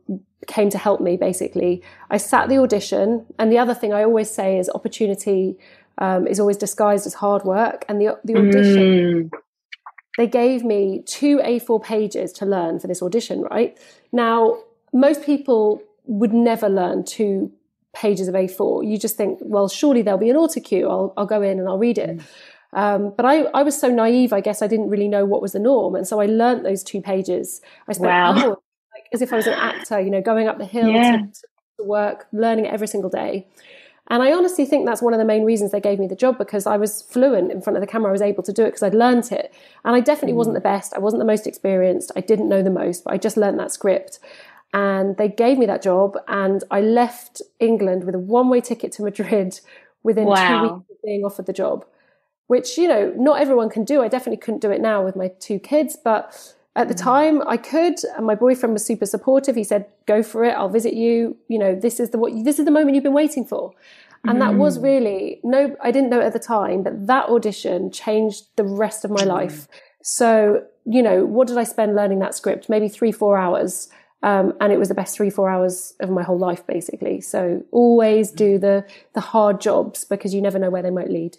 came 0.48 0.70
to 0.70 0.78
help 0.78 1.02
me 1.02 1.18
basically. 1.18 1.82
I 2.10 2.18
sat 2.18 2.50
the 2.50 2.58
audition, 2.58 3.26
and 3.38 3.52
the 3.52 3.58
other 3.58 3.74
thing 3.74 3.94
I 3.94 4.04
always 4.04 4.30
say 4.30 4.58
is 4.58 4.70
opportunity 4.70 5.58
um, 5.98 6.28
is 6.28 6.40
always 6.40 6.58
disguised 6.58 7.06
as 7.06 7.14
hard 7.14 7.44
work. 7.44 7.86
And 7.88 8.02
the, 8.02 8.18
the 8.24 8.36
audition, 8.38 9.30
mm. 9.30 9.32
they 10.18 10.28
gave 10.28 10.64
me 10.64 11.04
two 11.06 11.38
A4 11.38 11.84
pages 11.84 12.32
to 12.34 12.46
learn 12.46 12.80
for 12.80 12.88
this 12.88 13.02
audition, 13.02 13.42
right? 13.42 13.78
Now, 14.12 14.58
most 14.94 15.24
people 15.24 15.82
would 16.06 16.34
never 16.34 16.70
learn 16.70 17.04
two 17.04 17.52
pages 17.94 18.28
of 18.28 18.36
A4. 18.36 18.90
You 18.90 18.98
just 18.98 19.18
think, 19.18 19.40
well, 19.42 19.68
surely 19.68 20.02
there'll 20.02 20.20
be 20.20 20.30
an 20.30 20.36
autocue. 20.36 20.90
I'll, 20.90 21.14
I'll 21.18 21.26
go 21.26 21.42
in 21.42 21.60
and 21.60 21.68
I'll 21.68 21.78
read 21.78 21.98
it. 21.98 22.18
Mm. 22.18 22.24
Um, 22.72 23.14
but 23.16 23.26
I, 23.26 23.44
I 23.46 23.64
was 23.64 23.80
so 23.80 23.90
naive, 23.90 24.32
I 24.32 24.42
guess 24.42 24.62
I 24.62 24.68
didn't 24.68 24.90
really 24.90 25.08
know 25.08 25.26
what 25.26 25.42
was 25.42 25.54
the 25.54 25.60
norm. 25.60 25.96
And 25.96 26.08
so 26.08 26.20
I 26.20 26.28
learnt 26.28 26.64
those 26.64 26.84
two 26.84 27.02
pages. 27.02 27.62
I 27.88 27.94
spent 27.94 28.10
wow. 28.10 28.34
hours 28.34 28.58
as 29.12 29.22
if 29.22 29.34
I 29.34 29.38
was 29.38 29.48
an 29.48 29.54
actor, 29.54 30.00
you 30.00 30.12
know, 30.12 30.22
going 30.22 30.48
up 30.48 30.60
the 30.60 30.66
hill 30.66 30.90
yeah. 30.90 31.18
to, 31.18 31.32
to 31.80 31.84
work, 31.84 32.28
learning 32.32 32.66
it 32.66 32.74
every 32.74 32.88
single 32.88 33.10
day. 33.10 33.48
And 34.12 34.24
I 34.24 34.34
honestly 34.34 34.66
think 34.66 34.88
that's 34.88 35.04
one 35.04 35.14
of 35.14 35.20
the 35.20 35.26
main 35.26 35.44
reasons 35.44 35.72
they 35.72 35.80
gave 35.80 36.00
me 36.00 36.08
the 36.08 36.16
job 36.16 36.40
because 36.40 36.66
I 36.66 36.78
was 36.78 37.04
fluent 37.04 37.52
in 37.52 37.62
front 37.62 37.78
of 37.78 37.82
the 37.82 37.88
camera. 37.88 38.10
I 38.10 38.12
was 38.12 38.24
able 38.24 38.42
to 38.44 38.52
do 38.52 38.64
it 38.64 38.70
because 38.70 38.82
I'd 38.82 38.96
learned 38.96 39.32
it. 39.32 39.54
And 39.86 39.96
I 39.96 40.00
definitely 40.00 40.34
mm. 40.34 40.38
wasn't 40.38 40.56
the 40.56 40.62
best. 40.62 40.96
I 40.96 41.00
wasn't 41.00 41.20
the 41.20 41.26
most 41.26 41.46
experienced. 41.46 42.12
I 42.16 42.22
didn't 42.22 42.50
know 42.50 42.64
the 42.64 42.72
most, 42.72 43.04
but 43.04 43.14
I 43.14 43.18
just 43.18 43.38
learned 43.38 43.60
that 43.60 43.72
script. 43.72 44.20
And 44.74 45.18
they 45.18 45.30
gave 45.30 45.58
me 45.58 45.66
that 45.66 45.82
job. 45.82 46.18
And 46.28 46.64
I 46.70 46.82
left 46.82 47.42
England 47.60 48.04
with 48.04 48.16
a 48.16 48.20
one 48.20 48.50
way 48.50 48.62
ticket 48.62 48.92
to 48.94 49.04
Madrid 49.04 49.60
within 50.04 50.26
wow. 50.26 50.36
two 50.36 50.74
weeks 50.74 50.86
of 50.92 50.98
being 51.04 51.24
offered 51.24 51.46
the 51.46 51.54
job, 51.54 51.86
which, 52.48 52.78
you 52.78 52.88
know, 52.88 53.14
not 53.18 53.42
everyone 53.42 53.70
can 53.70 53.84
do. 53.84 54.02
I 54.02 54.08
definitely 54.08 54.38
couldn't 54.38 54.62
do 54.62 54.72
it 54.72 54.82
now 54.82 55.04
with 55.04 55.16
my 55.16 55.30
two 55.40 55.60
kids, 55.60 55.98
but 56.02 56.56
at 56.76 56.88
the 56.88 56.94
mm. 56.94 57.04
time, 57.04 57.42
I 57.48 57.58
could, 57.58 57.96
and 58.16 58.26
my 58.26 58.36
boyfriend 58.36 58.74
was 58.74 58.86
super 58.86 59.06
supportive. 59.06 59.56
He 59.56 59.64
said, 59.64 59.88
"Go 60.06 60.22
for 60.24 60.44
it. 60.46 60.52
I'll 60.52 60.70
visit 60.70 60.94
you. 60.94 61.36
You 61.48 61.60
know, 61.60 61.76
this 61.76 62.00
is 62.00 62.12
the 62.12 62.18
what 62.18 62.32
this 62.46 62.60
is 62.60 62.66
the 62.66 62.72
moment 62.72 62.96
you've 62.96 63.04
been 63.04 63.14
waiting 63.14 63.46
for." 63.46 63.74
And 64.24 64.38
mm. 64.38 64.40
that 64.40 64.56
was 64.56 64.78
mm. 64.78 64.84
really 64.84 65.40
no, 65.44 65.76
I 65.82 65.92
didn't 65.92 66.10
know 66.10 66.22
at 66.22 66.34
the 66.34 66.40
time, 66.40 66.84
but 66.84 67.08
that 67.08 67.28
audition 67.30 67.92
changed 67.92 68.46
the 68.56 68.64
rest 68.64 69.04
of 69.04 69.12
my 69.12 69.24
mm. 69.24 69.28
life. 69.28 69.68
So, 70.04 70.64
you 70.86 71.02
know, 71.02 71.26
what 71.26 71.48
did 71.48 71.58
I 71.58 71.64
spend 71.64 71.96
learning 71.96 72.20
that 72.20 72.36
script? 72.36 72.70
Maybe 72.70 72.88
three, 72.88 73.12
four 73.12 73.38
hours. 73.38 73.90
Um, 74.22 74.54
and 74.60 74.74
it 74.74 74.80
was 74.80 74.90
the 74.90 74.96
best 74.96 75.16
three, 75.16 75.30
four 75.30 75.50
hours 75.50 75.94
of 76.02 76.10
my 76.10 76.24
whole 76.24 76.38
life, 76.38 76.68
basically. 76.68 77.22
So 77.22 77.64
always 77.72 78.32
do 78.32 78.58
the 78.58 78.86
the 79.14 79.22
hard 79.22 79.62
jobs 79.62 80.04
because 80.04 80.34
you 80.34 80.42
never 80.42 80.60
know 80.60 80.70
where 80.70 80.84
they 80.84 80.90
might 80.90 81.10
lead. 81.10 81.38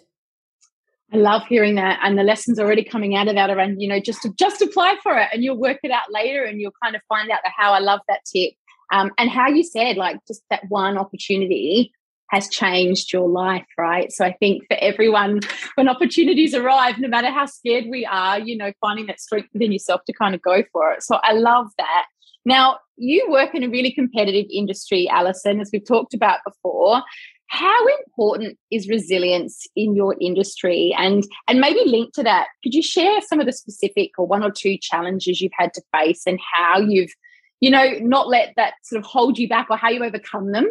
I 1.13 1.17
love 1.17 1.43
hearing 1.47 1.75
that, 1.75 1.99
and 2.03 2.17
the 2.17 2.23
lessons 2.23 2.57
already 2.59 2.83
coming 2.83 3.15
out 3.15 3.27
of 3.27 3.35
that 3.35 3.49
around 3.49 3.81
you 3.81 3.87
know 3.87 3.99
just 3.99 4.23
to 4.23 4.33
just 4.33 4.61
apply 4.61 4.95
for 5.03 5.17
it, 5.17 5.27
and 5.31 5.43
you'll 5.43 5.59
work 5.59 5.77
it 5.83 5.91
out 5.91 6.11
later, 6.11 6.43
and 6.43 6.59
you'll 6.59 6.73
kind 6.83 6.95
of 6.95 7.01
find 7.07 7.29
out 7.29 7.41
the 7.43 7.51
how. 7.55 7.73
I 7.73 7.79
love 7.79 7.99
that 8.07 8.21
tip, 8.25 8.53
um, 8.91 9.11
and 9.17 9.29
how 9.29 9.47
you 9.47 9.63
said 9.63 9.97
like 9.97 10.17
just 10.27 10.41
that 10.49 10.63
one 10.69 10.97
opportunity 10.97 11.93
has 12.31 12.47
changed 12.47 13.11
your 13.11 13.27
life, 13.27 13.65
right? 13.77 14.11
So 14.11 14.23
I 14.25 14.31
think 14.31 14.63
for 14.67 14.77
everyone, 14.79 15.41
when 15.75 15.89
opportunities 15.89 16.55
arrive, 16.55 16.97
no 16.97 17.09
matter 17.09 17.29
how 17.29 17.45
scared 17.45 17.85
we 17.89 18.05
are, 18.05 18.39
you 18.39 18.55
know, 18.55 18.71
finding 18.79 19.07
that 19.07 19.19
strength 19.19 19.49
within 19.53 19.73
yourself 19.73 20.01
to 20.07 20.13
kind 20.13 20.33
of 20.33 20.41
go 20.41 20.63
for 20.71 20.93
it. 20.93 21.03
So 21.03 21.19
I 21.21 21.33
love 21.33 21.67
that. 21.77 22.05
Now, 22.45 22.79
you 22.97 23.27
work 23.29 23.55
in 23.55 23.63
a 23.63 23.69
really 23.69 23.91
competitive 23.91 24.45
industry, 24.51 25.07
Alison, 25.09 25.59
as 25.59 25.69
we've 25.71 25.85
talked 25.85 26.13
about 26.13 26.39
before. 26.45 27.01
How 27.47 27.85
important 28.07 28.57
is 28.71 28.87
resilience 28.87 29.67
in 29.75 29.95
your 29.95 30.15
industry? 30.21 30.95
And 30.97 31.23
and 31.47 31.59
maybe 31.59 31.81
linked 31.85 32.15
to 32.15 32.23
that 32.23 32.47
could 32.63 32.73
you 32.73 32.81
share 32.81 33.19
some 33.21 33.39
of 33.39 33.45
the 33.45 33.51
specific 33.51 34.11
or 34.17 34.25
one 34.25 34.43
or 34.43 34.51
two 34.51 34.77
challenges 34.81 35.41
you've 35.41 35.51
had 35.57 35.73
to 35.73 35.81
face 35.93 36.23
and 36.25 36.39
how 36.53 36.79
you've 36.79 37.11
you 37.59 37.69
know 37.69 37.91
not 37.99 38.29
let 38.29 38.53
that 38.55 38.75
sort 38.83 38.99
of 38.99 39.05
hold 39.05 39.37
you 39.37 39.49
back 39.49 39.67
or 39.69 39.75
how 39.75 39.89
you 39.89 40.03
overcome 40.03 40.53
them? 40.53 40.67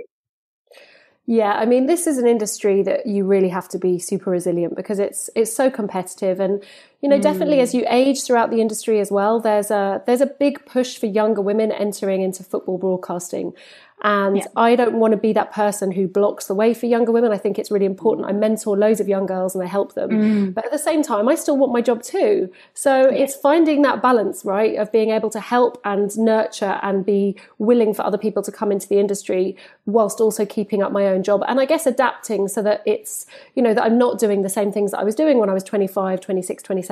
Yeah, 1.26 1.52
I 1.52 1.64
mean, 1.64 1.86
this 1.86 2.08
is 2.08 2.18
an 2.18 2.26
industry 2.26 2.82
that 2.82 3.06
you 3.06 3.24
really 3.24 3.50
have 3.50 3.68
to 3.68 3.78
be 3.78 4.00
super 4.00 4.30
resilient 4.30 4.74
because 4.74 4.98
it's 4.98 5.30
it's 5.36 5.54
so 5.54 5.70
competitive, 5.70 6.40
and 6.40 6.60
you 7.00 7.08
know, 7.08 7.18
mm. 7.18 7.22
definitely 7.22 7.60
as 7.60 7.74
you 7.74 7.84
age 7.88 8.24
throughout 8.24 8.50
the 8.50 8.60
industry 8.60 9.00
as 9.00 9.10
well, 9.10 9.40
there's 9.40 9.70
a 9.70 10.02
there's 10.06 10.20
a 10.20 10.26
big 10.26 10.64
push 10.66 10.98
for 10.98 11.06
younger 11.06 11.40
women 11.40 11.72
entering 11.72 12.22
into 12.22 12.42
football 12.42 12.78
broadcasting, 12.78 13.54
and 14.02 14.38
yeah. 14.38 14.44
I 14.56 14.76
don't 14.76 14.94
want 14.94 15.12
to 15.12 15.18
be 15.18 15.32
that 15.34 15.52
person 15.52 15.92
who 15.92 16.08
blocks 16.08 16.46
the 16.46 16.54
way 16.54 16.72
for 16.72 16.86
younger 16.86 17.12
women. 17.12 17.32
I 17.32 17.38
think 17.38 17.58
it's 17.58 17.70
really 17.70 17.84
important. 17.84 18.26
I 18.26 18.32
mentor 18.32 18.76
loads 18.76 18.98
of 18.98 19.08
young 19.08 19.26
girls 19.26 19.54
and 19.54 19.62
I 19.62 19.66
help 19.66 19.94
them. 19.94 20.10
Mm. 20.10 20.54
But 20.54 20.64
at 20.64 20.72
the 20.72 20.78
same 20.78 21.02
time, 21.02 21.28
I 21.28 21.34
still 21.34 21.58
want 21.58 21.72
my 21.72 21.82
job 21.82 22.02
too. 22.02 22.50
So 22.72 23.10
yeah. 23.10 23.24
it's 23.24 23.34
finding 23.34 23.82
that 23.82 24.00
balance, 24.00 24.42
right, 24.44 24.76
of 24.76 24.90
being 24.90 25.10
able 25.10 25.28
to 25.30 25.40
help 25.40 25.80
and 25.84 26.16
nurture 26.16 26.78
and 26.82 27.04
be 27.04 27.36
willing 27.58 27.92
for 27.92 28.02
other 28.02 28.16
people 28.16 28.42
to 28.44 28.52
come 28.52 28.72
into 28.72 28.88
the 28.88 28.98
industry 28.98 29.54
whilst 29.84 30.20
also 30.20 30.46
keeping 30.46 30.82
up 30.82 30.92
my 30.92 31.06
own 31.06 31.22
job. 31.22 31.42
And 31.46 31.60
I 31.60 31.66
guess 31.66 31.86
adapting 31.86 32.48
so 32.48 32.62
that 32.62 32.82
it's, 32.86 33.26
you 33.54 33.62
know, 33.62 33.74
that 33.74 33.84
I'm 33.84 33.98
not 33.98 34.18
doing 34.18 34.40
the 34.42 34.48
same 34.48 34.72
things 34.72 34.92
that 34.92 35.00
I 35.00 35.04
was 35.04 35.14
doing 35.14 35.38
when 35.38 35.50
I 35.50 35.54
was 35.54 35.64
25, 35.64 36.22
26, 36.22 36.62
27, 36.62 36.89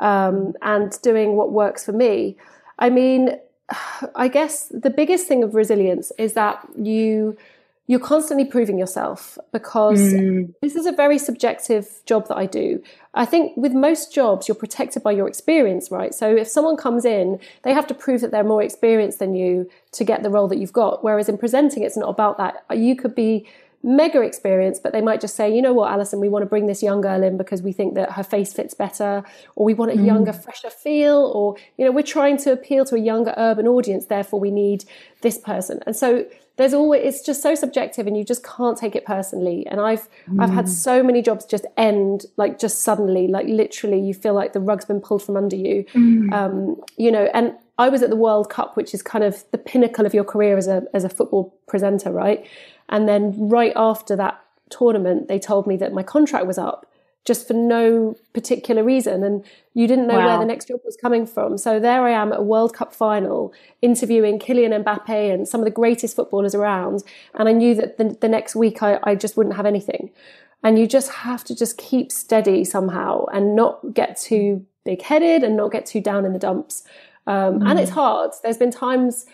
um, 0.00 0.54
and 0.62 1.00
doing 1.02 1.36
what 1.36 1.52
works 1.52 1.84
for 1.84 1.92
me. 1.92 2.36
I 2.78 2.90
mean, 2.90 3.38
I 4.14 4.28
guess 4.28 4.68
the 4.68 4.90
biggest 4.90 5.26
thing 5.26 5.42
of 5.42 5.54
resilience 5.54 6.12
is 6.18 6.34
that 6.34 6.66
you 6.76 7.36
you're 7.86 8.00
constantly 8.00 8.46
proving 8.46 8.78
yourself 8.78 9.36
because 9.52 10.00
mm. 10.00 10.52
this 10.62 10.74
is 10.74 10.86
a 10.86 10.92
very 10.92 11.18
subjective 11.18 11.86
job 12.06 12.26
that 12.28 12.36
I 12.36 12.46
do. 12.46 12.82
I 13.12 13.26
think 13.26 13.54
with 13.58 13.72
most 13.72 14.12
jobs, 14.12 14.48
you're 14.48 14.54
protected 14.54 15.02
by 15.02 15.12
your 15.12 15.28
experience, 15.28 15.90
right? 15.90 16.14
So 16.14 16.34
if 16.34 16.48
someone 16.48 16.78
comes 16.78 17.04
in, 17.04 17.38
they 17.62 17.74
have 17.74 17.86
to 17.88 17.94
prove 17.94 18.22
that 18.22 18.30
they're 18.30 18.42
more 18.42 18.62
experienced 18.62 19.18
than 19.18 19.34
you 19.34 19.70
to 19.92 20.02
get 20.02 20.22
the 20.22 20.30
role 20.30 20.48
that 20.48 20.56
you've 20.56 20.72
got. 20.72 21.04
Whereas 21.04 21.28
in 21.28 21.36
presenting, 21.36 21.82
it's 21.82 21.96
not 21.96 22.08
about 22.08 22.38
that. 22.38 22.64
You 22.74 22.96
could 22.96 23.14
be 23.14 23.46
mega 23.84 24.22
experience, 24.22 24.80
but 24.82 24.92
they 24.92 25.02
might 25.02 25.20
just 25.20 25.36
say, 25.36 25.54
you 25.54 25.60
know 25.60 25.74
what, 25.74 25.92
Alison, 25.92 26.18
we 26.18 26.28
want 26.28 26.42
to 26.42 26.46
bring 26.46 26.66
this 26.66 26.82
young 26.82 27.02
girl 27.02 27.22
in 27.22 27.36
because 27.36 27.60
we 27.60 27.70
think 27.70 27.94
that 27.94 28.12
her 28.12 28.24
face 28.24 28.52
fits 28.52 28.72
better, 28.72 29.22
or 29.54 29.66
we 29.66 29.74
want 29.74 29.92
a 29.92 29.94
mm. 29.94 30.06
younger, 30.06 30.32
fresher 30.32 30.70
feel, 30.70 31.30
or, 31.34 31.54
you 31.76 31.84
know, 31.84 31.92
we're 31.92 32.02
trying 32.02 32.38
to 32.38 32.50
appeal 32.50 32.86
to 32.86 32.96
a 32.96 32.98
younger 32.98 33.34
urban 33.36 33.68
audience, 33.68 34.06
therefore 34.06 34.40
we 34.40 34.50
need 34.50 34.84
this 35.20 35.36
person. 35.36 35.80
And 35.86 35.94
so 35.94 36.24
there's 36.56 36.72
always, 36.72 37.02
it's 37.04 37.20
just 37.20 37.42
so 37.42 37.54
subjective 37.54 38.06
and 38.06 38.16
you 38.16 38.24
just 38.24 38.42
can't 38.44 38.78
take 38.78 38.96
it 38.96 39.04
personally. 39.04 39.66
And 39.66 39.80
I've, 39.80 40.08
mm. 40.28 40.42
I've 40.42 40.50
had 40.50 40.64
mm. 40.64 40.70
so 40.70 41.02
many 41.02 41.20
jobs 41.20 41.44
just 41.44 41.66
end, 41.76 42.24
like 42.38 42.58
just 42.58 42.82
suddenly, 42.82 43.28
like 43.28 43.46
literally 43.46 44.00
you 44.00 44.14
feel 44.14 44.34
like 44.34 44.54
the 44.54 44.60
rug's 44.60 44.86
been 44.86 45.00
pulled 45.00 45.22
from 45.22 45.36
under 45.36 45.56
you. 45.56 45.84
Mm. 45.92 46.32
Um, 46.32 46.80
you 46.96 47.12
know, 47.12 47.28
and 47.34 47.54
I 47.76 47.88
was 47.88 48.02
at 48.02 48.08
the 48.08 48.16
World 48.16 48.50
Cup, 48.50 48.76
which 48.76 48.94
is 48.94 49.02
kind 49.02 49.24
of 49.24 49.44
the 49.50 49.58
pinnacle 49.58 50.06
of 50.06 50.14
your 50.14 50.24
career 50.24 50.56
as 50.56 50.68
a, 50.68 50.84
as 50.94 51.02
a 51.02 51.08
football 51.08 51.54
presenter, 51.66 52.12
right? 52.12 52.46
And 52.88 53.08
then 53.08 53.48
right 53.48 53.72
after 53.76 54.16
that 54.16 54.40
tournament, 54.70 55.28
they 55.28 55.38
told 55.38 55.66
me 55.66 55.76
that 55.76 55.92
my 55.92 56.02
contract 56.02 56.46
was 56.46 56.58
up 56.58 56.86
just 57.24 57.48
for 57.48 57.54
no 57.54 58.14
particular 58.34 58.84
reason. 58.84 59.24
And 59.24 59.44
you 59.72 59.86
didn't 59.86 60.06
know 60.06 60.18
wow. 60.18 60.26
where 60.26 60.38
the 60.38 60.44
next 60.44 60.68
job 60.68 60.80
was 60.84 60.96
coming 60.96 61.26
from. 61.26 61.56
So 61.56 61.80
there 61.80 62.02
I 62.02 62.10
am 62.10 62.32
at 62.32 62.40
a 62.40 62.42
World 62.42 62.74
Cup 62.74 62.94
final 62.94 63.52
interviewing 63.80 64.38
Kylian 64.38 64.84
Mbappe 64.84 65.32
and 65.32 65.48
some 65.48 65.60
of 65.60 65.64
the 65.64 65.70
greatest 65.70 66.14
footballers 66.14 66.54
around. 66.54 67.02
And 67.34 67.48
I 67.48 67.52
knew 67.52 67.74
that 67.76 67.96
the, 67.96 68.16
the 68.20 68.28
next 68.28 68.54
week 68.54 68.82
I, 68.82 68.98
I 69.02 69.14
just 69.14 69.36
wouldn't 69.36 69.56
have 69.56 69.66
anything. 69.66 70.10
And 70.62 70.78
you 70.78 70.86
just 70.86 71.10
have 71.10 71.44
to 71.44 71.54
just 71.54 71.78
keep 71.78 72.12
steady 72.12 72.64
somehow 72.64 73.26
and 73.26 73.56
not 73.56 73.94
get 73.94 74.18
too 74.18 74.66
big 74.84 75.02
headed 75.02 75.42
and 75.42 75.56
not 75.56 75.72
get 75.72 75.86
too 75.86 76.00
down 76.00 76.24
in 76.24 76.32
the 76.34 76.38
dumps. 76.38 76.84
Um, 77.26 77.60
mm. 77.60 77.70
And 77.70 77.78
it's 77.78 77.90
hard. 77.90 78.32
There's 78.42 78.58
been 78.58 78.70
times 78.70 79.24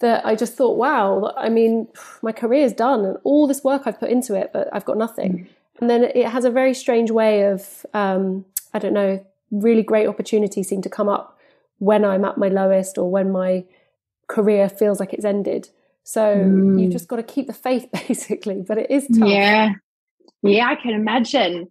that 0.00 0.26
I 0.26 0.34
just 0.34 0.54
thought, 0.54 0.76
wow, 0.76 1.32
I 1.36 1.48
mean, 1.48 1.88
my 2.22 2.32
career 2.32 2.64
is 2.64 2.72
done 2.72 3.04
and 3.04 3.16
all 3.24 3.46
this 3.46 3.64
work 3.64 3.82
I've 3.86 3.98
put 3.98 4.10
into 4.10 4.34
it, 4.34 4.50
but 4.52 4.68
I've 4.72 4.84
got 4.84 4.98
nothing. 4.98 5.32
Mm. 5.32 5.48
And 5.80 5.90
then 5.90 6.04
it 6.04 6.28
has 6.28 6.44
a 6.44 6.50
very 6.50 6.74
strange 6.74 7.10
way 7.10 7.44
of, 7.44 7.86
um, 7.94 8.44
I 8.74 8.78
don't 8.78 8.92
know, 8.92 9.24
really 9.50 9.82
great 9.82 10.06
opportunities 10.06 10.68
seem 10.68 10.82
to 10.82 10.90
come 10.90 11.08
up 11.08 11.38
when 11.78 12.04
I'm 12.04 12.24
at 12.24 12.38
my 12.38 12.48
lowest 12.48 12.98
or 12.98 13.10
when 13.10 13.30
my 13.30 13.64
career 14.26 14.68
feels 14.68 15.00
like 15.00 15.12
it's 15.12 15.24
ended. 15.24 15.68
So 16.02 16.20
mm. 16.20 16.80
you've 16.80 16.92
just 16.92 17.08
got 17.08 17.16
to 17.16 17.22
keep 17.22 17.46
the 17.46 17.52
faith, 17.52 17.88
basically. 18.08 18.62
But 18.66 18.78
it 18.78 18.90
is 18.90 19.06
tough. 19.18 19.28
Yeah, 19.28 19.72
yeah, 20.42 20.66
I 20.68 20.76
can 20.76 20.92
imagine. 20.92 21.70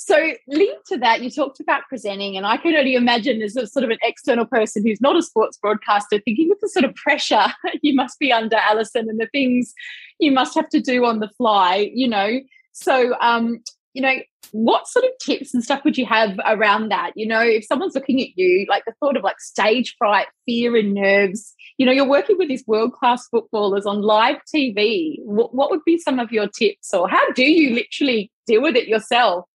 So, 0.00 0.16
linked 0.46 0.86
to 0.86 0.98
that, 0.98 1.22
you 1.22 1.30
talked 1.30 1.58
about 1.58 1.82
presenting, 1.88 2.36
and 2.36 2.46
I 2.46 2.56
can 2.56 2.76
only 2.76 2.94
imagine 2.94 3.42
as 3.42 3.56
a 3.56 3.66
sort 3.66 3.82
of 3.82 3.90
an 3.90 3.98
external 4.00 4.46
person 4.46 4.86
who's 4.86 5.00
not 5.00 5.16
a 5.16 5.22
sports 5.22 5.58
broadcaster, 5.58 6.20
thinking 6.20 6.52
of 6.52 6.60
the 6.60 6.68
sort 6.68 6.84
of 6.84 6.94
pressure 6.94 7.46
you 7.82 7.96
must 7.96 8.16
be 8.20 8.32
under, 8.32 8.54
Alison, 8.54 9.10
and 9.10 9.18
the 9.18 9.26
things 9.26 9.74
you 10.20 10.30
must 10.30 10.54
have 10.54 10.68
to 10.68 10.80
do 10.80 11.04
on 11.04 11.18
the 11.18 11.28
fly. 11.30 11.90
You 11.92 12.06
know, 12.06 12.38
so 12.70 13.18
um, 13.20 13.60
you 13.92 14.00
know, 14.00 14.14
what 14.52 14.86
sort 14.86 15.04
of 15.04 15.10
tips 15.20 15.52
and 15.52 15.64
stuff 15.64 15.82
would 15.84 15.98
you 15.98 16.06
have 16.06 16.38
around 16.46 16.90
that? 16.90 17.10
You 17.16 17.26
know, 17.26 17.40
if 17.40 17.64
someone's 17.64 17.96
looking 17.96 18.20
at 18.22 18.38
you, 18.38 18.66
like 18.68 18.84
the 18.84 18.94
thought 19.00 19.16
of 19.16 19.24
like 19.24 19.40
stage 19.40 19.96
fright, 19.98 20.28
fear, 20.46 20.76
and 20.76 20.94
nerves, 20.94 21.52
you 21.76 21.84
know, 21.84 21.90
you're 21.90 22.08
working 22.08 22.38
with 22.38 22.46
these 22.46 22.64
world 22.68 22.92
class 22.92 23.26
footballers 23.26 23.84
on 23.84 24.02
live 24.02 24.36
TV. 24.54 25.16
What, 25.24 25.56
what 25.56 25.70
would 25.70 25.84
be 25.84 25.98
some 25.98 26.20
of 26.20 26.30
your 26.30 26.46
tips, 26.46 26.94
or 26.94 27.08
how 27.08 27.32
do 27.32 27.42
you 27.42 27.74
literally 27.74 28.30
deal 28.46 28.62
with 28.62 28.76
it 28.76 28.86
yourself? 28.86 29.47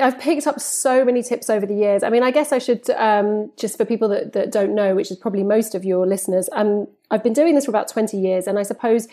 I've 0.00 0.18
picked 0.18 0.46
up 0.46 0.60
so 0.60 1.04
many 1.04 1.22
tips 1.22 1.50
over 1.50 1.66
the 1.66 1.74
years. 1.74 2.02
I 2.02 2.10
mean, 2.10 2.22
I 2.22 2.30
guess 2.30 2.52
I 2.52 2.58
should 2.58 2.88
um, 2.90 3.50
just 3.56 3.76
for 3.76 3.84
people 3.84 4.08
that, 4.08 4.32
that 4.32 4.52
don't 4.52 4.74
know, 4.74 4.94
which 4.94 5.10
is 5.10 5.16
probably 5.16 5.42
most 5.42 5.74
of 5.74 5.84
your 5.84 6.06
listeners. 6.06 6.48
Um, 6.52 6.86
I've 7.10 7.24
been 7.24 7.32
doing 7.32 7.54
this 7.54 7.64
for 7.64 7.70
about 7.72 7.88
twenty 7.88 8.18
years, 8.18 8.46
and 8.46 8.58
I 8.58 8.62
suppose 8.62 9.08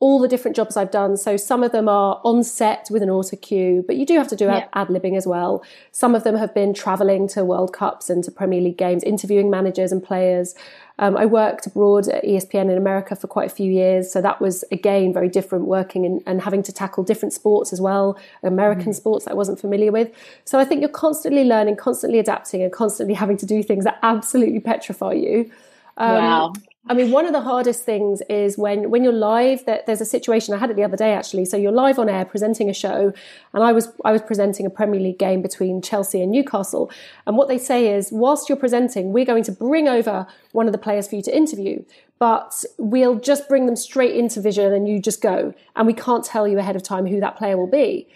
all 0.00 0.18
the 0.18 0.26
different 0.26 0.56
jobs 0.56 0.78
I've 0.78 0.90
done. 0.90 1.18
So 1.18 1.36
some 1.36 1.62
of 1.62 1.72
them 1.72 1.86
are 1.86 2.20
on 2.24 2.42
set 2.42 2.88
with 2.90 3.02
an 3.02 3.10
auto 3.10 3.36
cue, 3.36 3.84
but 3.86 3.96
you 3.96 4.06
do 4.06 4.16
have 4.16 4.28
to 4.28 4.36
do 4.36 4.46
yeah. 4.46 4.66
ad 4.72 4.88
libbing 4.88 5.14
as 5.14 5.26
well. 5.26 5.62
Some 5.92 6.14
of 6.14 6.24
them 6.24 6.36
have 6.36 6.54
been 6.54 6.72
traveling 6.72 7.28
to 7.28 7.44
World 7.44 7.74
Cups 7.74 8.08
and 8.08 8.24
to 8.24 8.30
Premier 8.30 8.62
League 8.62 8.78
games, 8.78 9.04
interviewing 9.04 9.50
managers 9.50 9.92
and 9.92 10.02
players. 10.02 10.54
Um, 10.98 11.18
I 11.18 11.26
worked 11.26 11.66
abroad 11.66 12.08
at 12.08 12.24
ESPN 12.24 12.70
in 12.70 12.78
America 12.78 13.14
for 13.14 13.26
quite 13.26 13.50
a 13.50 13.54
few 13.54 13.70
years. 13.70 14.10
So 14.10 14.22
that 14.22 14.40
was, 14.40 14.64
again, 14.72 15.12
very 15.12 15.28
different 15.28 15.66
working 15.66 16.06
in, 16.06 16.22
and 16.26 16.40
having 16.40 16.62
to 16.62 16.72
tackle 16.72 17.04
different 17.04 17.34
sports 17.34 17.70
as 17.70 17.80
well, 17.80 18.18
American 18.42 18.92
mm. 18.92 18.94
sports 18.94 19.26
that 19.26 19.32
I 19.32 19.34
wasn't 19.34 19.60
familiar 19.60 19.92
with. 19.92 20.10
So 20.46 20.58
I 20.58 20.64
think 20.64 20.80
you're 20.80 20.88
constantly 20.88 21.44
learning, 21.44 21.76
constantly 21.76 22.18
adapting, 22.18 22.62
and 22.62 22.72
constantly 22.72 23.14
having 23.22 23.36
to 23.36 23.46
do 23.46 23.62
things 23.62 23.84
that 23.84 23.98
absolutely 24.02 24.60
petrify 24.60 25.12
you. 25.12 25.50
Um, 25.98 26.14
wow. 26.14 26.52
I 26.90 26.92
mean, 26.92 27.12
one 27.12 27.24
of 27.24 27.32
the 27.32 27.40
hardest 27.40 27.84
things 27.84 28.20
is 28.28 28.58
when 28.58 28.90
when 28.90 29.04
you're 29.04 29.12
live. 29.12 29.64
That 29.66 29.86
there's 29.86 30.00
a 30.00 30.04
situation 30.04 30.54
I 30.54 30.58
had 30.58 30.70
it 30.70 30.76
the 30.76 30.82
other 30.82 30.96
day 30.96 31.12
actually. 31.14 31.44
So 31.44 31.56
you're 31.56 31.70
live 31.70 32.00
on 32.00 32.08
air 32.08 32.24
presenting 32.24 32.68
a 32.68 32.74
show, 32.74 33.12
and 33.54 33.62
I 33.62 33.72
was 33.72 33.92
I 34.04 34.10
was 34.10 34.22
presenting 34.22 34.66
a 34.66 34.70
Premier 34.70 34.98
League 34.98 35.18
game 35.18 35.40
between 35.40 35.82
Chelsea 35.82 36.20
and 36.20 36.32
Newcastle. 36.32 36.90
And 37.28 37.36
what 37.36 37.46
they 37.46 37.58
say 37.58 37.94
is, 37.94 38.10
whilst 38.10 38.48
you're 38.48 38.58
presenting, 38.58 39.12
we're 39.12 39.24
going 39.24 39.44
to 39.44 39.52
bring 39.52 39.86
over 39.86 40.26
one 40.50 40.66
of 40.66 40.72
the 40.72 40.78
players 40.78 41.06
for 41.06 41.14
you 41.14 41.22
to 41.22 41.36
interview, 41.36 41.84
but 42.18 42.64
we'll 42.76 43.20
just 43.20 43.48
bring 43.48 43.66
them 43.66 43.76
straight 43.76 44.16
into 44.16 44.40
vision, 44.40 44.72
and 44.72 44.88
you 44.88 44.98
just 44.98 45.22
go, 45.22 45.54
and 45.76 45.86
we 45.86 45.94
can't 45.94 46.24
tell 46.24 46.48
you 46.48 46.58
ahead 46.58 46.74
of 46.74 46.82
time 46.82 47.06
who 47.06 47.20
that 47.20 47.36
player 47.36 47.56
will 47.56 47.70
be. 47.70 48.08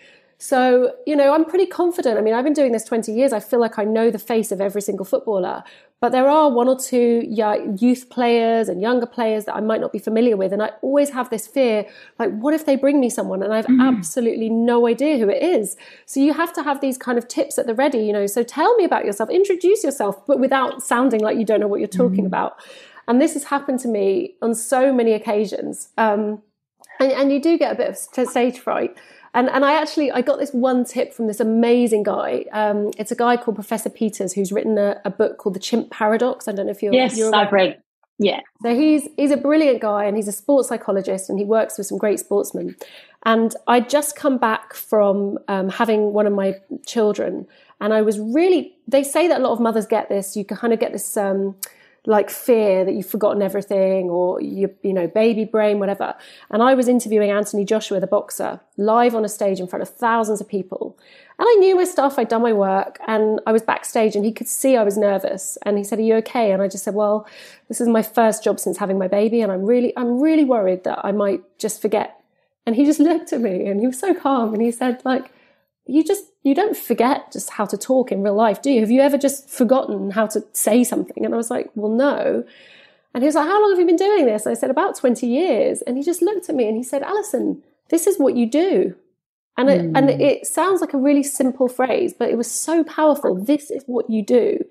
So, 0.44 0.92
you 1.06 1.16
know, 1.16 1.32
I'm 1.32 1.46
pretty 1.46 1.64
confident. 1.64 2.18
I 2.18 2.20
mean, 2.20 2.34
I've 2.34 2.44
been 2.44 2.52
doing 2.52 2.72
this 2.72 2.84
20 2.84 3.10
years. 3.10 3.32
I 3.32 3.40
feel 3.40 3.60
like 3.60 3.78
I 3.78 3.84
know 3.84 4.10
the 4.10 4.18
face 4.18 4.52
of 4.52 4.60
every 4.60 4.82
single 4.82 5.06
footballer. 5.06 5.64
But 6.02 6.12
there 6.12 6.28
are 6.28 6.50
one 6.50 6.68
or 6.68 6.78
two 6.78 7.24
youth 7.26 8.10
players 8.10 8.68
and 8.68 8.78
younger 8.78 9.06
players 9.06 9.46
that 9.46 9.56
I 9.56 9.60
might 9.60 9.80
not 9.80 9.90
be 9.90 9.98
familiar 9.98 10.36
with. 10.36 10.52
And 10.52 10.62
I 10.62 10.72
always 10.82 11.08
have 11.08 11.30
this 11.30 11.46
fear 11.46 11.86
like, 12.18 12.30
what 12.30 12.52
if 12.52 12.66
they 12.66 12.76
bring 12.76 13.00
me 13.00 13.08
someone 13.08 13.42
and 13.42 13.54
I've 13.54 13.64
mm. 13.64 13.88
absolutely 13.88 14.50
no 14.50 14.86
idea 14.86 15.16
who 15.16 15.30
it 15.30 15.42
is? 15.42 15.78
So 16.04 16.20
you 16.20 16.34
have 16.34 16.52
to 16.56 16.62
have 16.62 16.82
these 16.82 16.98
kind 16.98 17.16
of 17.16 17.26
tips 17.26 17.56
at 17.56 17.66
the 17.66 17.74
ready, 17.74 18.00
you 18.00 18.12
know. 18.12 18.26
So 18.26 18.42
tell 18.42 18.76
me 18.76 18.84
about 18.84 19.06
yourself, 19.06 19.30
introduce 19.30 19.82
yourself, 19.82 20.26
but 20.26 20.40
without 20.40 20.82
sounding 20.82 21.22
like 21.22 21.38
you 21.38 21.46
don't 21.46 21.60
know 21.60 21.68
what 21.68 21.80
you're 21.80 21.88
talking 21.88 22.24
mm. 22.24 22.26
about. 22.26 22.58
And 23.08 23.18
this 23.18 23.32
has 23.32 23.44
happened 23.44 23.80
to 23.80 23.88
me 23.88 24.34
on 24.42 24.54
so 24.54 24.92
many 24.92 25.14
occasions. 25.14 25.88
Um, 25.96 26.42
and, 27.00 27.12
and 27.12 27.32
you 27.32 27.40
do 27.40 27.56
get 27.56 27.72
a 27.72 27.76
bit 27.76 27.88
of 27.88 28.28
stage 28.28 28.58
fright. 28.58 28.94
And, 29.34 29.50
and 29.50 29.64
I 29.64 29.80
actually, 29.80 30.12
I 30.12 30.22
got 30.22 30.38
this 30.38 30.52
one 30.52 30.84
tip 30.84 31.12
from 31.12 31.26
this 31.26 31.40
amazing 31.40 32.04
guy. 32.04 32.44
Um, 32.52 32.92
it's 32.96 33.10
a 33.10 33.16
guy 33.16 33.36
called 33.36 33.56
Professor 33.56 33.90
Peters 33.90 34.32
who's 34.32 34.52
written 34.52 34.78
a, 34.78 35.00
a, 35.04 35.10
book 35.10 35.38
called 35.38 35.56
The 35.56 35.60
Chimp 35.60 35.90
Paradox. 35.90 36.46
I 36.46 36.52
don't 36.52 36.66
know 36.66 36.72
if 36.72 36.82
you're. 36.82 36.94
Yes, 36.94 37.18
you're 37.18 37.34
I've 37.34 37.52
read. 37.52 37.82
Yeah. 38.18 38.40
So 38.62 38.74
he's 38.74 39.08
he's 39.16 39.32
a 39.32 39.36
brilliant 39.36 39.80
guy 39.80 40.04
and 40.04 40.16
he's 40.16 40.28
a 40.28 40.32
sports 40.32 40.68
psychologist 40.68 41.28
and 41.28 41.36
he 41.36 41.44
works 41.44 41.76
with 41.76 41.88
some 41.88 41.98
great 41.98 42.20
sportsmen. 42.20 42.76
And 43.26 43.54
I'd 43.66 43.88
just 43.88 44.14
come 44.14 44.38
back 44.38 44.74
from 44.74 45.38
um, 45.48 45.68
having 45.68 46.12
one 46.12 46.26
of 46.26 46.32
my 46.32 46.54
children, 46.86 47.46
and 47.80 47.92
I 47.92 48.02
was 48.02 48.20
really. 48.20 48.76
They 48.86 49.02
say 49.02 49.26
that 49.28 49.40
a 49.40 49.42
lot 49.42 49.52
of 49.52 49.60
mothers 49.60 49.86
get 49.86 50.08
this. 50.08 50.36
You 50.36 50.44
kind 50.44 50.72
of 50.72 50.78
get 50.78 50.92
this. 50.92 51.16
Um, 51.16 51.56
like 52.06 52.28
fear 52.28 52.84
that 52.84 52.92
you've 52.92 53.06
forgotten 53.06 53.40
everything 53.40 54.10
or 54.10 54.40
you 54.40 54.74
you 54.82 54.92
know 54.92 55.06
baby 55.06 55.44
brain 55.44 55.78
whatever. 55.78 56.14
And 56.50 56.62
i 56.62 56.74
was 56.74 56.88
interviewing 56.88 57.30
anthony 57.30 57.64
joshua 57.64 58.00
the 58.00 58.06
boxer 58.06 58.60
live 58.76 59.14
on 59.14 59.24
a 59.24 59.28
stage 59.28 59.60
in 59.60 59.66
front 59.66 59.82
of 59.82 59.88
thousands 59.88 60.40
of 60.40 60.48
people. 60.48 60.98
And 61.38 61.46
i 61.48 61.54
knew 61.54 61.76
my 61.76 61.84
stuff. 61.84 62.18
I'd 62.18 62.28
done 62.28 62.42
my 62.42 62.52
work 62.52 62.98
and 63.06 63.40
i 63.46 63.52
was 63.52 63.62
backstage 63.62 64.16
and 64.16 64.24
he 64.24 64.32
could 64.32 64.48
see 64.48 64.76
i 64.76 64.82
was 64.82 64.98
nervous. 64.98 65.56
And 65.64 65.78
he 65.78 65.84
said 65.84 65.98
are 65.98 66.02
you 66.02 66.16
okay? 66.16 66.52
And 66.52 66.60
i 66.60 66.68
just 66.68 66.84
said 66.84 66.94
well 66.94 67.26
this 67.68 67.80
is 67.80 67.88
my 67.88 68.02
first 68.02 68.44
job 68.44 68.60
since 68.60 68.78
having 68.78 68.98
my 68.98 69.08
baby 69.08 69.40
and 69.40 69.50
i'm 69.50 69.64
really 69.64 69.92
i'm 69.96 70.20
really 70.20 70.44
worried 70.44 70.84
that 70.84 71.00
i 71.04 71.12
might 71.12 71.42
just 71.58 71.80
forget. 71.80 72.20
And 72.66 72.76
he 72.76 72.84
just 72.84 73.00
looked 73.00 73.32
at 73.32 73.40
me 73.40 73.66
and 73.66 73.80
he 73.80 73.86
was 73.86 73.98
so 73.98 74.14
calm 74.14 74.52
and 74.52 74.62
he 74.62 74.70
said 74.70 75.02
like 75.04 75.30
you 75.86 76.02
just 76.04 76.24
you 76.42 76.54
don't 76.54 76.76
forget 76.76 77.32
just 77.32 77.50
how 77.50 77.64
to 77.66 77.76
talk 77.76 78.12
in 78.12 78.22
real 78.22 78.34
life, 78.34 78.62
do 78.62 78.70
you? 78.70 78.80
Have 78.80 78.90
you 78.90 79.00
ever 79.00 79.18
just 79.18 79.48
forgotten 79.48 80.10
how 80.10 80.26
to 80.28 80.44
say 80.52 80.84
something? 80.84 81.24
And 81.24 81.34
I 81.34 81.36
was 81.36 81.50
like, 81.50 81.70
well, 81.74 81.90
no. 81.90 82.44
And 83.14 83.22
he 83.22 83.26
was 83.26 83.34
like, 83.34 83.46
how 83.46 83.60
long 83.60 83.70
have 83.70 83.78
you 83.78 83.86
been 83.86 83.96
doing 83.96 84.26
this? 84.26 84.44
And 84.44 84.56
I 84.56 84.58
said, 84.58 84.70
about 84.70 84.96
20 84.96 85.26
years. 85.26 85.82
And 85.82 85.96
he 85.96 86.02
just 86.02 86.20
looked 86.20 86.48
at 86.48 86.54
me 86.54 86.66
and 86.66 86.76
he 86.76 86.82
said, 86.82 87.02
Alison, 87.02 87.62
this 87.88 88.06
is 88.06 88.18
what 88.18 88.36
you 88.36 88.44
do. 88.50 88.96
And 89.56 89.70
it, 89.70 89.82
mm. 89.82 89.92
and 89.96 90.10
hmm. 90.10 90.20
it 90.20 90.46
sounds 90.46 90.80
like 90.80 90.94
a 90.94 90.98
really 90.98 91.22
simple 91.22 91.68
phrase, 91.68 92.12
but 92.12 92.28
it 92.28 92.36
was 92.36 92.50
so 92.50 92.82
powerful. 92.82 93.36
This 93.36 93.70
is 93.70 93.84
what 93.86 94.10
you 94.10 94.20
do. 94.20 94.64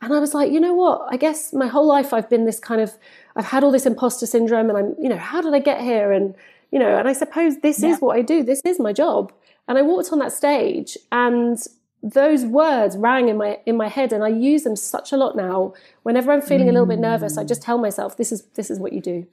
And 0.00 0.14
I 0.14 0.18
was 0.18 0.32
like, 0.32 0.50
you 0.50 0.60
know 0.60 0.74
what? 0.74 1.06
I 1.10 1.18
guess 1.18 1.52
my 1.52 1.66
whole 1.66 1.86
life 1.86 2.14
I've 2.14 2.30
been 2.30 2.46
this 2.46 2.58
kind 2.58 2.80
of, 2.80 2.94
I've 3.34 3.44
had 3.44 3.62
all 3.62 3.72
this 3.72 3.84
imposter 3.84 4.26
syndrome 4.26 4.70
and 4.70 4.78
I'm, 4.78 4.96
you 4.98 5.10
know, 5.10 5.18
how 5.18 5.42
did 5.42 5.54
I 5.54 5.58
get 5.58 5.80
here? 5.82 6.12
And, 6.12 6.34
you 6.70 6.78
know, 6.78 6.98
and 6.98 7.06
I 7.06 7.12
suppose 7.12 7.58
this 7.60 7.82
yeah. 7.82 7.90
is 7.90 8.00
what 8.00 8.16
I 8.16 8.22
do. 8.22 8.42
This 8.42 8.62
is 8.64 8.78
my 8.78 8.92
job. 8.92 9.32
And 9.68 9.78
I 9.78 9.82
walked 9.82 10.12
on 10.12 10.18
that 10.20 10.32
stage 10.32 10.96
and 11.10 11.58
those 12.02 12.44
words 12.44 12.96
rang 12.96 13.28
in 13.28 13.36
my 13.36 13.58
in 13.66 13.76
my 13.76 13.88
head 13.88 14.12
and 14.12 14.22
I 14.22 14.28
use 14.28 14.62
them 14.62 14.76
such 14.76 15.12
a 15.12 15.16
lot 15.16 15.36
now. 15.36 15.74
Whenever 16.02 16.30
I'm 16.30 16.42
feeling 16.42 16.68
a 16.68 16.72
little 16.72 16.86
bit 16.86 16.98
nervous, 16.98 17.36
I 17.36 17.44
just 17.44 17.62
tell 17.62 17.78
myself 17.78 18.16
this 18.16 18.30
is 18.30 18.42
this 18.54 18.70
is 18.70 18.78
what 18.78 18.92
you 18.92 19.00
do. 19.00 19.26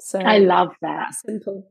So 0.00 0.20
I 0.20 0.38
love 0.38 0.74
that. 0.82 1.14
Simple. 1.14 1.68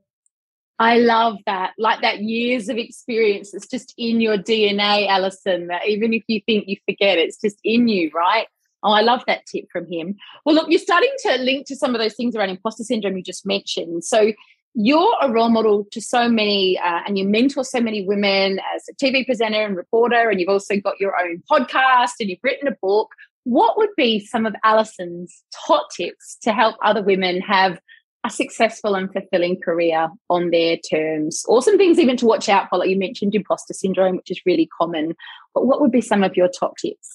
I 0.79 0.97
love 0.97 1.37
that. 1.45 1.73
Like 1.77 2.01
that 2.01 2.21
years 2.21 2.67
of 2.67 2.77
experience. 2.77 3.53
It's 3.53 3.67
just 3.67 3.93
in 3.97 4.19
your 4.19 4.37
DNA, 4.37 5.07
Alison, 5.07 5.67
that 5.67 5.87
even 5.87 6.13
if 6.13 6.23
you 6.27 6.41
think 6.45 6.67
you 6.67 6.77
forget, 6.85 7.17
it's 7.17 7.39
just 7.39 7.57
in 7.63 7.87
you, 7.87 8.11
right? 8.13 8.47
Oh, 8.83 8.91
I 8.91 9.01
love 9.01 9.23
that 9.27 9.45
tip 9.45 9.65
from 9.71 9.89
him. 9.89 10.15
Well, 10.45 10.55
look, 10.55 10.69
you're 10.69 10.79
starting 10.79 11.11
to 11.19 11.37
link 11.37 11.67
to 11.67 11.75
some 11.75 11.95
of 11.95 12.01
those 12.01 12.15
things 12.15 12.35
around 12.35 12.49
imposter 12.49 12.83
syndrome 12.83 13.15
you 13.15 13.23
just 13.23 13.45
mentioned. 13.45 14.03
So 14.03 14.33
you're 14.75 15.15
a 15.21 15.31
role 15.31 15.49
model 15.49 15.85
to 15.91 16.01
so 16.01 16.27
many 16.27 16.79
uh, 16.79 17.01
and 17.05 17.17
you 17.17 17.25
mentor 17.27 17.63
so 17.63 17.79
many 17.79 18.05
women 18.05 18.59
as 18.75 18.83
a 18.89 18.95
TV 18.95 19.25
presenter 19.25 19.63
and 19.63 19.75
reporter, 19.75 20.29
and 20.29 20.39
you've 20.39 20.49
also 20.49 20.77
got 20.77 20.99
your 20.99 21.19
own 21.19 21.43
podcast 21.51 22.13
and 22.19 22.29
you've 22.29 22.39
written 22.43 22.67
a 22.67 22.75
book. 22.81 23.09
What 23.43 23.77
would 23.77 23.89
be 23.95 24.19
some 24.19 24.45
of 24.45 24.55
Alison's 24.63 25.43
top 25.67 25.87
tips 25.95 26.37
to 26.43 26.53
help 26.53 26.75
other 26.83 27.03
women 27.03 27.41
have 27.41 27.79
a 28.25 28.29
successful 28.29 28.95
and 28.95 29.11
fulfilling 29.11 29.59
career 29.59 30.09
on 30.29 30.49
their 30.49 30.77
terms? 30.77 31.43
Or 31.47 31.61
some 31.61 31.77
things 31.77 31.99
even 31.99 32.17
to 32.17 32.25
watch 32.25 32.49
out 32.49 32.69
for, 32.69 32.79
like 32.79 32.89
you 32.89 32.97
mentioned 32.97 33.35
imposter 33.35 33.73
syndrome, 33.73 34.15
which 34.15 34.31
is 34.31 34.41
really 34.45 34.69
common. 34.79 35.13
But 35.53 35.67
what 35.67 35.81
would 35.81 35.91
be 35.91 36.01
some 36.01 36.23
of 36.23 36.35
your 36.35 36.47
top 36.47 36.77
tips? 36.77 37.12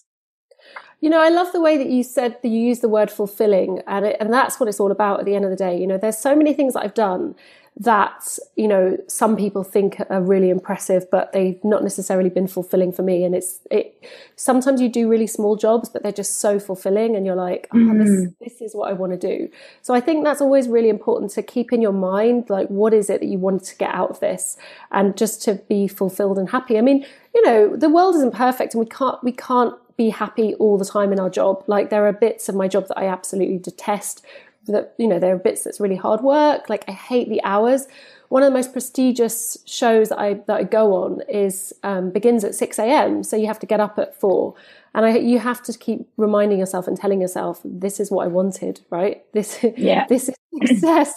You 1.00 1.11
know, 1.11 1.21
I 1.21 1.28
love 1.28 1.52
the 1.52 1.61
way 1.61 1.76
that 1.76 1.88
you 1.88 2.02
said 2.02 2.38
that 2.43 2.49
you 2.49 2.61
use 2.61 2.81
the 2.81 2.88
word 2.88 3.11
fulfilling, 3.11 3.83
and 3.87 4.05
it, 4.07 4.17
and 4.19 4.33
that's 4.33 4.59
what 4.59 4.69
it's 4.69 4.81
all 4.81 4.90
about 4.90 5.21
at 5.21 5.26
the 5.26 5.35
end 5.35 5.45
of 5.45 5.50
the 5.50 5.57
day. 5.57 5.78
You 5.78 5.87
know, 5.87 5.99
there's 5.99 6.19
so 6.19 6.35
many 6.35 6.52
things 6.52 6.75
that 6.75 6.83
I've 6.83 6.95
done 6.95 7.37
that 7.81 8.37
you 8.57 8.67
know 8.67 8.97
some 9.07 9.37
people 9.37 9.62
think 9.62 10.02
are 10.11 10.21
really 10.21 10.50
impressive, 10.50 11.09
but 11.12 11.33
they've 11.33 11.62
not 11.62 11.85
necessarily 11.85 12.28
been 12.28 12.49
fulfilling 12.49 12.90
for 12.90 13.02
me. 13.02 13.23
And 13.23 13.37
it's 13.37 13.61
it. 13.71 14.05
Sometimes 14.35 14.81
you 14.81 14.88
do 14.88 15.09
really 15.09 15.28
small 15.28 15.55
jobs, 15.55 15.88
but 15.88 16.02
they're 16.02 16.11
just 16.11 16.40
so 16.40 16.59
fulfilling, 16.59 17.14
and 17.14 17.25
you're 17.25 17.37
like, 17.37 17.69
oh, 17.73 17.76
mm. 17.76 18.35
this 18.40 18.50
this 18.52 18.61
is 18.61 18.75
what 18.75 18.90
I 18.90 18.93
want 18.93 19.12
to 19.12 19.19
do. 19.19 19.49
So 19.83 19.95
I 19.95 20.00
think 20.00 20.25
that's 20.25 20.40
always 20.40 20.67
really 20.69 20.88
important 20.88 21.31
to 21.33 21.43
keep 21.45 21.73
in 21.73 21.81
your 21.81 21.93
mind, 21.93 22.50
like 22.50 22.67
what 22.69 22.93
is 22.93 23.09
it 23.09 23.21
that 23.21 23.28
you 23.28 23.38
want 23.38 23.62
to 23.64 23.76
get 23.76 23.95
out 23.95 24.11
of 24.11 24.19
this, 24.19 24.57
and 24.90 25.17
just 25.17 25.43
to 25.43 25.55
be 25.69 25.87
fulfilled 25.87 26.38
and 26.38 26.50
happy. 26.50 26.76
I 26.76 26.81
mean, 26.81 27.07
you 27.33 27.47
know, 27.47 27.76
the 27.76 27.88
world 27.88 28.17
isn't 28.17 28.35
perfect, 28.35 28.75
and 28.75 28.81
we 28.81 28.87
can't 28.87 29.23
we 29.23 29.31
can't 29.31 29.75
be 29.99 30.09
happy 30.09 30.55
all 30.55 30.78
the 30.78 30.85
time 30.85 31.12
in 31.12 31.21
our 31.21 31.28
job. 31.28 31.62
Like 31.67 31.90
there 31.90 32.07
are 32.07 32.12
bits 32.12 32.49
of 32.49 32.55
my 32.55 32.69
job 32.69 32.88
that 32.88 32.97
I 32.97 33.09
absolutely 33.09 33.59
detest. 33.59 34.25
That 34.69 34.95
you 34.97 35.09
know, 35.09 35.19
there 35.19 35.35
are 35.35 35.38
bits 35.38 35.64
that's 35.64 35.81
really 35.81 35.97
hard 35.97 36.23
work. 36.23 36.71
Like 36.71 36.85
I 36.88 36.93
hate 36.93 37.28
the 37.28 37.43
hours. 37.43 37.87
One 38.28 38.43
of 38.43 38.47
the 38.47 38.55
most 38.55 38.73
prestigious 38.73 39.59
shows 39.67 40.11
that 40.11 40.19
I 40.19 40.35
that 40.47 40.57
I 40.57 40.62
go 40.62 40.95
on 40.95 41.23
is 41.28 41.75
um, 41.83 42.11
begins 42.11 42.45
at 42.45 42.55
six 42.55 42.78
a.m. 42.78 43.23
So 43.25 43.37
you 43.37 43.47
have 43.47 43.59
to 43.59 43.67
get 43.67 43.81
up 43.81 43.99
at 43.99 44.19
four, 44.19 44.55
and 44.95 45.05
I, 45.05 45.17
you 45.17 45.38
have 45.38 45.62
to 45.64 45.76
keep 45.76 46.07
reminding 46.17 46.59
yourself 46.59 46.87
and 46.87 46.97
telling 46.97 47.21
yourself, 47.21 47.61
"This 47.64 47.99
is 47.99 48.11
what 48.11 48.25
I 48.25 48.28
wanted." 48.28 48.81
Right? 48.90 49.25
This 49.33 49.64
yeah. 49.76 50.07
this 50.09 50.28
is 50.28 50.37
success. 50.67 51.14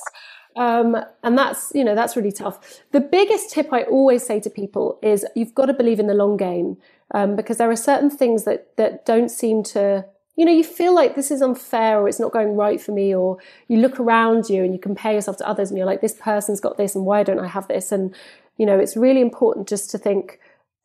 Um, 0.56 0.98
and 1.24 1.38
that's, 1.38 1.72
you 1.74 1.84
know, 1.84 1.96
that's 1.96 2.18
really 2.18 2.32
tough. 2.32 2.82
The 2.92 3.00
biggest 3.00 3.52
tip 3.52 3.72
I 3.72 3.84
always 3.84 4.26
say 4.26 4.42
to 4.42 4.50
people 4.50 5.00
is 5.02 5.26
you've 5.34 5.56
got 5.56 5.68
to 5.68 5.74
believe 5.74 6.00
in 6.00 6.08
the 6.08 6.14
long 6.14 6.36
game. 6.36 6.78
Um, 7.13 7.36
because 7.36 7.58
there 7.58 7.70
are 7.70 7.75
certain 7.75 8.10
things 8.10 8.46
that, 8.46 8.77
that 8.77 9.06
don't 9.06 9.30
seem 9.30 9.63
to, 9.63 10.06
you 10.38 10.46
know, 10.46 10.51
you 10.51 10.63
feel 10.63 10.96
like 10.96 11.15
this 11.15 11.30
is 11.30 11.41
unfair 11.41 12.00
or 12.00 12.08
it's 12.08 12.20
not 12.20 12.32
going 12.32 12.56
right 12.56 12.80
for 12.80 12.94
me, 12.94 13.13
or 13.13 13.38
you 13.68 13.80
look 13.80 14.00
around 14.00 14.50
you 14.50 14.63
and 14.63 14.74
you 14.74 14.80
compare 14.80 15.13
yourself 15.13 15.38
to 15.38 15.48
others 15.48 15.70
and 15.70 15.77
you're 15.77 15.88
like, 15.88 16.01
this 16.01 16.15
person's 16.15 16.62
got 16.62 16.77
this 16.77 16.96
and 16.96 17.06
why 17.06 17.24
don't 17.24 17.39
I 17.39 17.48
have 17.48 17.68
this? 17.68 17.91
And, 17.91 18.15
you 18.58 18.65
know, 18.65 18.80
it's 18.80 18.96
really 18.96 19.22
important 19.22 19.68
just 19.68 19.91
to 19.91 19.98
think, 19.98 20.39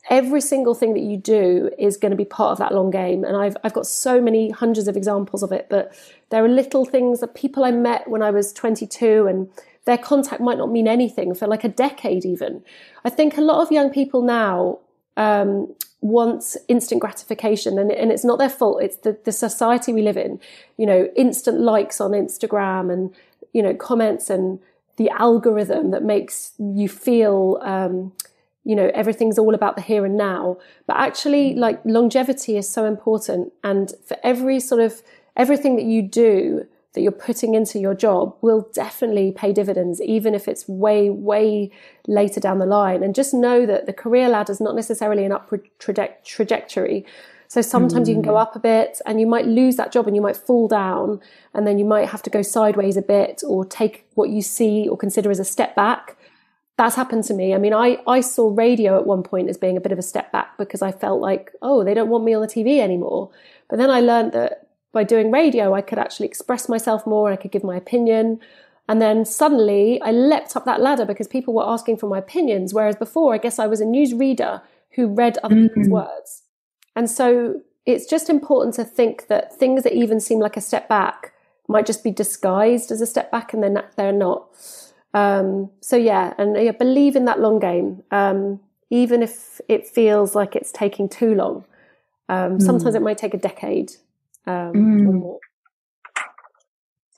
every 0.08 0.40
single 0.40 0.74
thing 0.74 0.94
that 0.94 1.02
you 1.02 1.16
do 1.16 1.70
is 1.78 1.96
going 1.96 2.10
to 2.10 2.16
be 2.16 2.24
part 2.24 2.52
of 2.52 2.58
that 2.58 2.72
long 2.72 2.90
game. 2.90 3.24
And 3.24 3.36
I've, 3.36 3.56
I've 3.64 3.72
got 3.72 3.86
so 3.86 4.20
many 4.20 4.50
hundreds 4.50 4.88
of 4.88 4.96
examples 4.96 5.42
of 5.42 5.52
it, 5.52 5.66
but 5.68 5.92
there 6.30 6.44
are 6.44 6.48
little 6.48 6.84
things 6.84 7.20
that 7.20 7.34
people 7.34 7.64
I 7.64 7.72
met 7.72 8.08
when 8.08 8.22
I 8.22 8.30
was 8.30 8.52
22 8.52 9.26
and 9.26 9.50
their 9.84 9.98
contact 9.98 10.40
might 10.40 10.58
not 10.58 10.70
mean 10.70 10.88
anything 10.88 11.34
for 11.34 11.46
like 11.46 11.64
a 11.64 11.68
decade 11.68 12.24
even. 12.24 12.62
I 13.04 13.10
think 13.10 13.36
a 13.36 13.40
lot 13.40 13.62
of 13.62 13.72
young 13.72 13.90
people 13.90 14.22
now, 14.22 14.78
um, 15.16 15.74
want 16.00 16.56
instant 16.68 17.00
gratification 17.00 17.78
and, 17.78 17.90
and 17.90 18.12
it's 18.12 18.24
not 18.24 18.38
their 18.38 18.50
fault. 18.50 18.82
It's 18.82 18.96
the, 18.98 19.18
the 19.24 19.32
society 19.32 19.92
we 19.92 20.02
live 20.02 20.16
in, 20.16 20.40
you 20.76 20.86
know, 20.86 21.08
instant 21.16 21.60
likes 21.60 22.00
on 22.00 22.12
Instagram 22.12 22.92
and, 22.92 23.14
you 23.52 23.62
know, 23.62 23.74
comments 23.74 24.30
and 24.30 24.58
the 24.96 25.10
algorithm 25.10 25.90
that 25.90 26.02
makes 26.02 26.52
you 26.58 26.88
feel, 26.88 27.58
um, 27.62 28.12
you 28.66 28.74
know 28.74 28.90
everything's 28.94 29.38
all 29.38 29.54
about 29.54 29.76
the 29.76 29.80
here 29.80 30.04
and 30.04 30.16
now 30.16 30.58
but 30.88 30.96
actually 30.96 31.54
like 31.54 31.80
longevity 31.84 32.56
is 32.56 32.68
so 32.68 32.84
important 32.84 33.52
and 33.62 33.94
for 34.04 34.16
every 34.24 34.58
sort 34.58 34.80
of 34.80 35.02
everything 35.36 35.76
that 35.76 35.84
you 35.84 36.02
do 36.02 36.66
that 36.96 37.02
you're 37.02 37.12
putting 37.12 37.54
into 37.54 37.78
your 37.78 37.94
job 37.94 38.36
will 38.40 38.68
definitely 38.72 39.30
pay 39.30 39.52
dividends 39.52 40.00
even 40.00 40.34
if 40.34 40.48
it's 40.48 40.66
way 40.66 41.08
way 41.08 41.70
later 42.08 42.40
down 42.40 42.58
the 42.58 42.66
line 42.66 43.04
and 43.04 43.14
just 43.14 43.32
know 43.32 43.64
that 43.64 43.86
the 43.86 43.92
career 43.92 44.28
ladder 44.28 44.50
is 44.50 44.60
not 44.60 44.74
necessarily 44.74 45.24
an 45.24 45.30
upward 45.30 45.68
traje- 45.78 46.24
trajectory 46.24 47.06
so 47.46 47.62
sometimes 47.62 48.06
mm. 48.06 48.08
you 48.08 48.14
can 48.16 48.22
go 48.22 48.34
mm. 48.34 48.42
up 48.42 48.56
a 48.56 48.58
bit 48.58 49.00
and 49.06 49.20
you 49.20 49.26
might 49.26 49.46
lose 49.46 49.76
that 49.76 49.92
job 49.92 50.08
and 50.08 50.16
you 50.16 50.22
might 50.22 50.36
fall 50.36 50.66
down 50.66 51.20
and 51.54 51.64
then 51.64 51.78
you 51.78 51.84
might 51.84 52.08
have 52.08 52.22
to 52.22 52.30
go 52.30 52.42
sideways 52.42 52.96
a 52.96 53.02
bit 53.02 53.42
or 53.46 53.64
take 53.64 54.04
what 54.14 54.30
you 54.30 54.42
see 54.42 54.88
or 54.88 54.96
consider 54.96 55.30
as 55.30 55.38
a 55.38 55.44
step 55.44 55.76
back 55.76 56.16
that's 56.76 56.94
happened 56.94 57.24
to 57.24 57.34
me. 57.34 57.54
I 57.54 57.58
mean, 57.58 57.72
I, 57.72 57.98
I 58.06 58.20
saw 58.20 58.54
radio 58.54 58.98
at 58.98 59.06
one 59.06 59.22
point 59.22 59.48
as 59.48 59.56
being 59.56 59.76
a 59.76 59.80
bit 59.80 59.92
of 59.92 59.98
a 59.98 60.02
step 60.02 60.30
back 60.30 60.58
because 60.58 60.82
I 60.82 60.92
felt 60.92 61.20
like, 61.20 61.52
oh, 61.62 61.82
they 61.82 61.94
don't 61.94 62.10
want 62.10 62.24
me 62.24 62.34
on 62.34 62.42
the 62.42 62.48
TV 62.48 62.80
anymore. 62.80 63.30
But 63.68 63.78
then 63.78 63.90
I 63.90 64.00
learned 64.00 64.32
that 64.32 64.65
by 64.96 65.04
doing 65.04 65.30
radio, 65.30 65.74
I 65.74 65.82
could 65.82 65.98
actually 65.98 66.26
express 66.26 66.70
myself 66.70 67.06
more 67.06 67.28
and 67.28 67.38
I 67.38 67.42
could 67.42 67.52
give 67.52 67.62
my 67.62 67.76
opinion. 67.76 68.40
And 68.88 69.02
then 69.02 69.26
suddenly 69.26 70.00
I 70.00 70.10
leapt 70.10 70.56
up 70.56 70.64
that 70.64 70.80
ladder 70.80 71.04
because 71.04 71.28
people 71.28 71.52
were 71.52 71.68
asking 71.68 71.98
for 71.98 72.08
my 72.08 72.16
opinions. 72.16 72.72
Whereas 72.72 72.96
before, 72.96 73.34
I 73.34 73.38
guess 73.38 73.58
I 73.58 73.66
was 73.66 73.82
a 73.82 73.84
news 73.84 74.14
reader 74.14 74.62
who 74.92 75.08
read 75.08 75.36
other 75.42 75.54
mm-hmm. 75.54 75.66
people's 75.66 75.88
words. 75.90 76.44
And 76.96 77.10
so 77.10 77.60
it's 77.84 78.06
just 78.06 78.30
important 78.30 78.74
to 78.76 78.84
think 78.84 79.26
that 79.26 79.54
things 79.54 79.82
that 79.82 79.92
even 79.92 80.18
seem 80.18 80.38
like 80.38 80.56
a 80.56 80.62
step 80.62 80.88
back 80.88 81.34
might 81.68 81.84
just 81.84 82.02
be 82.02 82.10
disguised 82.10 82.90
as 82.90 83.02
a 83.02 83.06
step 83.06 83.30
back 83.30 83.52
and 83.52 83.62
then 83.62 83.82
they're 83.96 84.12
not. 84.12 84.48
Um, 85.12 85.70
so 85.82 85.98
yeah, 85.98 86.32
and 86.38 86.56
yeah, 86.56 86.72
believe 86.72 87.16
in 87.16 87.26
that 87.26 87.40
long 87.40 87.58
game, 87.58 88.02
um, 88.10 88.60
even 88.88 89.22
if 89.22 89.60
it 89.68 89.86
feels 89.86 90.34
like 90.34 90.56
it's 90.56 90.72
taking 90.72 91.06
too 91.06 91.34
long. 91.34 91.66
Um, 92.30 92.56
mm. 92.56 92.62
Sometimes 92.62 92.94
it 92.94 93.02
might 93.02 93.18
take 93.18 93.34
a 93.34 93.38
decade 93.50 93.92
um, 94.46 94.72
mm. 94.72 95.36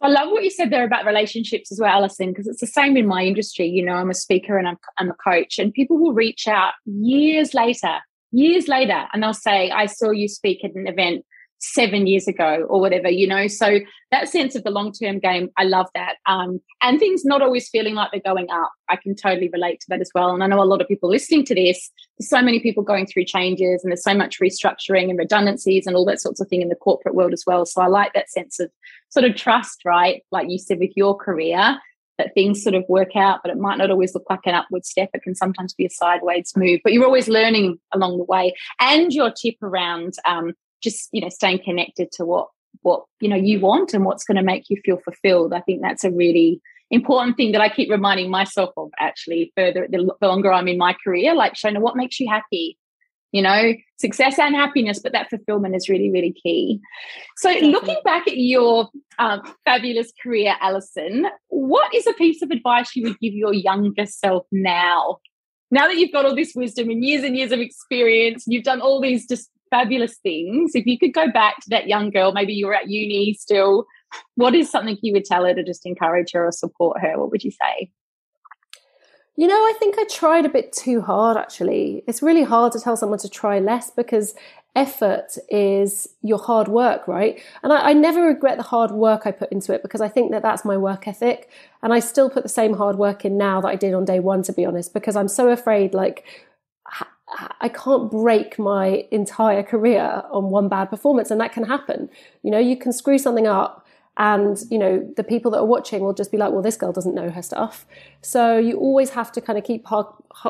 I 0.00 0.08
love 0.08 0.30
what 0.30 0.44
you 0.44 0.50
said 0.50 0.70
there 0.70 0.84
about 0.84 1.06
relationships 1.06 1.72
as 1.72 1.80
well, 1.80 1.90
Alison, 1.90 2.28
because 2.28 2.46
it's 2.46 2.60
the 2.60 2.68
same 2.68 2.96
in 2.96 3.06
my 3.06 3.24
industry. 3.24 3.66
You 3.66 3.84
know, 3.84 3.94
I'm 3.94 4.10
a 4.10 4.14
speaker 4.14 4.56
and 4.56 4.68
I'm, 4.68 4.76
I'm 4.96 5.10
a 5.10 5.14
coach, 5.14 5.58
and 5.58 5.72
people 5.72 5.98
will 5.98 6.12
reach 6.12 6.46
out 6.46 6.74
years 6.84 7.52
later, 7.52 7.98
years 8.30 8.68
later, 8.68 9.06
and 9.12 9.22
they'll 9.22 9.34
say, 9.34 9.70
I 9.70 9.86
saw 9.86 10.10
you 10.10 10.28
speak 10.28 10.64
at 10.64 10.74
an 10.74 10.86
event 10.86 11.24
seven 11.58 12.06
years 12.06 12.28
ago 12.28 12.66
or 12.68 12.80
whatever, 12.80 13.10
you 13.10 13.26
know. 13.26 13.46
So 13.48 13.80
that 14.10 14.28
sense 14.28 14.54
of 14.54 14.64
the 14.64 14.70
long 14.70 14.92
term 14.92 15.18
game, 15.18 15.50
I 15.56 15.64
love 15.64 15.86
that. 15.94 16.16
Um, 16.26 16.60
and 16.82 16.98
things 16.98 17.24
not 17.24 17.42
always 17.42 17.68
feeling 17.68 17.94
like 17.94 18.10
they're 18.12 18.20
going 18.20 18.50
up. 18.50 18.70
I 18.88 18.96
can 18.96 19.14
totally 19.14 19.50
relate 19.52 19.80
to 19.80 19.86
that 19.90 20.00
as 20.00 20.10
well. 20.14 20.30
And 20.30 20.42
I 20.42 20.46
know 20.46 20.62
a 20.62 20.64
lot 20.64 20.80
of 20.80 20.88
people 20.88 21.10
listening 21.10 21.44
to 21.46 21.54
this, 21.54 21.90
there's 22.18 22.30
so 22.30 22.42
many 22.42 22.60
people 22.60 22.82
going 22.82 23.06
through 23.06 23.24
changes 23.24 23.82
and 23.82 23.90
there's 23.90 24.04
so 24.04 24.14
much 24.14 24.38
restructuring 24.40 25.10
and 25.10 25.18
redundancies 25.18 25.86
and 25.86 25.96
all 25.96 26.04
that 26.06 26.20
sorts 26.20 26.40
of 26.40 26.48
thing 26.48 26.62
in 26.62 26.68
the 26.68 26.74
corporate 26.74 27.14
world 27.14 27.32
as 27.32 27.44
well. 27.46 27.66
So 27.66 27.82
I 27.82 27.88
like 27.88 28.12
that 28.14 28.30
sense 28.30 28.60
of 28.60 28.70
sort 29.08 29.24
of 29.24 29.36
trust, 29.36 29.84
right? 29.84 30.22
Like 30.30 30.48
you 30.48 30.58
said 30.58 30.78
with 30.78 30.92
your 30.96 31.16
career, 31.16 31.78
that 32.18 32.34
things 32.34 32.62
sort 32.62 32.74
of 32.74 32.84
work 32.88 33.14
out, 33.14 33.40
but 33.42 33.50
it 33.50 33.58
might 33.58 33.78
not 33.78 33.90
always 33.90 34.12
look 34.12 34.24
like 34.28 34.40
an 34.44 34.54
upward 34.54 34.84
step. 34.84 35.08
It 35.14 35.22
can 35.22 35.36
sometimes 35.36 35.72
be 35.72 35.86
a 35.86 35.90
sideways 35.90 36.52
move, 36.56 36.80
but 36.82 36.92
you're 36.92 37.04
always 37.04 37.28
learning 37.28 37.78
along 37.94 38.18
the 38.18 38.24
way. 38.24 38.54
And 38.80 39.12
your 39.12 39.30
tip 39.30 39.54
around 39.62 40.14
um, 40.26 40.54
just 40.82 41.08
you 41.12 41.20
know 41.20 41.28
staying 41.28 41.60
connected 41.64 42.10
to 42.12 42.24
what 42.24 42.48
what 42.82 43.04
you 43.20 43.28
know 43.28 43.36
you 43.36 43.60
want 43.60 43.94
and 43.94 44.04
what's 44.04 44.24
going 44.24 44.36
to 44.36 44.42
make 44.42 44.64
you 44.68 44.76
feel 44.84 44.98
fulfilled. 44.98 45.52
I 45.52 45.60
think 45.60 45.82
that's 45.82 46.04
a 46.04 46.10
really 46.10 46.60
important 46.90 47.36
thing 47.36 47.52
that 47.52 47.60
i 47.60 47.68
keep 47.68 47.90
reminding 47.90 48.30
myself 48.30 48.70
of 48.76 48.90
actually 48.98 49.52
further 49.56 49.86
the, 49.90 50.10
the 50.20 50.26
longer 50.26 50.52
i'm 50.52 50.68
in 50.68 50.78
my 50.78 50.94
career 51.04 51.34
like 51.34 51.54
shona 51.54 51.80
what 51.80 51.96
makes 51.96 52.18
you 52.18 52.28
happy? 52.28 52.78
You 53.30 53.42
know 53.42 53.74
success 53.98 54.38
and 54.38 54.54
happiness 54.54 55.00
but 55.00 55.12
that 55.12 55.28
fulfillment 55.28 55.76
is 55.76 55.90
really 55.90 56.10
really 56.10 56.32
key. 56.32 56.80
So 57.36 57.50
looking 57.50 57.98
back 58.02 58.26
at 58.26 58.38
your 58.38 58.88
um, 59.18 59.42
fabulous 59.66 60.10
career 60.22 60.54
alison 60.62 61.26
what 61.48 61.94
is 61.94 62.06
a 62.06 62.14
piece 62.14 62.40
of 62.40 62.50
advice 62.50 62.96
you 62.96 63.02
would 63.04 63.20
give 63.20 63.34
your 63.34 63.52
younger 63.52 64.06
self 64.06 64.46
now? 64.50 65.18
Now 65.70 65.88
that 65.88 65.98
you've 65.98 66.12
got 66.12 66.24
all 66.24 66.34
this 66.34 66.54
wisdom 66.54 66.88
and 66.88 67.04
years 67.04 67.22
and 67.22 67.36
years 67.36 67.52
of 67.52 67.60
experience 67.60 68.44
you've 68.46 68.64
done 68.64 68.80
all 68.80 68.98
these 68.98 69.28
just 69.28 69.50
fabulous 69.70 70.16
things. 70.18 70.72
If 70.74 70.86
you 70.86 70.98
could 70.98 71.12
go 71.12 71.30
back 71.30 71.60
to 71.60 71.70
that 71.70 71.88
young 71.88 72.10
girl, 72.10 72.32
maybe 72.32 72.52
you 72.52 72.66
were 72.66 72.74
at 72.74 72.88
uni 72.88 73.34
still, 73.34 73.86
what 74.36 74.54
is 74.54 74.70
something 74.70 74.98
you 75.02 75.12
would 75.12 75.24
tell 75.24 75.44
her 75.44 75.54
to 75.54 75.64
just 75.64 75.86
encourage 75.86 76.32
her 76.32 76.46
or 76.46 76.52
support 76.52 77.00
her? 77.00 77.18
What 77.18 77.30
would 77.30 77.44
you 77.44 77.50
say? 77.50 77.90
You 79.36 79.46
know, 79.46 79.54
I 79.54 79.72
think 79.78 79.96
I 79.98 80.04
tried 80.04 80.46
a 80.46 80.48
bit 80.48 80.72
too 80.72 81.00
hard 81.00 81.36
actually. 81.36 82.02
It's 82.08 82.22
really 82.22 82.42
hard 82.42 82.72
to 82.72 82.80
tell 82.80 82.96
someone 82.96 83.20
to 83.20 83.28
try 83.28 83.60
less 83.60 83.88
because 83.88 84.34
effort 84.74 85.36
is 85.48 86.08
your 86.22 86.38
hard 86.38 86.68
work, 86.68 87.06
right? 87.08 87.40
And 87.62 87.72
I, 87.72 87.90
I, 87.90 87.92
never 87.92 88.22
regret 88.22 88.58
the 88.58 88.62
hard 88.62 88.90
work 88.90 89.22
I 89.26 89.32
put 89.32 89.50
into 89.50 89.72
it 89.72 89.82
because 89.82 90.00
I 90.00 90.08
think 90.08 90.30
that 90.30 90.42
that's 90.42 90.64
my 90.64 90.76
work 90.76 91.08
ethic. 91.08 91.50
And 91.82 91.92
I 91.92 92.00
still 92.00 92.30
put 92.30 92.42
the 92.42 92.48
same 92.48 92.74
hard 92.74 92.96
work 92.96 93.24
in 93.24 93.36
now 93.36 93.60
that 93.60 93.68
I 93.68 93.76
did 93.76 93.94
on 93.94 94.04
day 94.04 94.20
one, 94.20 94.42
to 94.44 94.52
be 94.52 94.64
honest, 94.64 94.92
because 94.92 95.16
I'm 95.16 95.28
so 95.28 95.48
afraid 95.48 95.94
like 95.94 96.24
I 97.60 97.68
can't 97.68 98.10
break 98.10 98.58
my 98.58 99.04
entire 99.10 99.62
career 99.62 100.22
on 100.30 100.44
one 100.44 100.68
bad 100.68 100.86
performance, 100.86 101.30
and 101.30 101.40
that 101.40 101.52
can 101.52 101.64
happen. 101.64 102.08
You 102.42 102.50
know, 102.50 102.58
you 102.58 102.76
can 102.76 102.92
screw 102.92 103.18
something 103.18 103.46
up, 103.46 103.86
and 104.16 104.58
you 104.70 104.78
know 104.78 105.06
the 105.16 105.24
people 105.24 105.50
that 105.52 105.58
are 105.58 105.66
watching 105.66 106.00
will 106.00 106.14
just 106.14 106.32
be 106.32 106.38
like, 106.38 106.52
"Well, 106.52 106.62
this 106.62 106.76
girl 106.76 106.92
doesn't 106.92 107.14
know 107.14 107.30
her 107.30 107.42
stuff." 107.42 107.86
So 108.22 108.58
you 108.58 108.78
always 108.78 109.10
have 109.10 109.30
to 109.32 109.40
kind 109.40 109.58
of 109.58 109.64
keep 109.64 109.86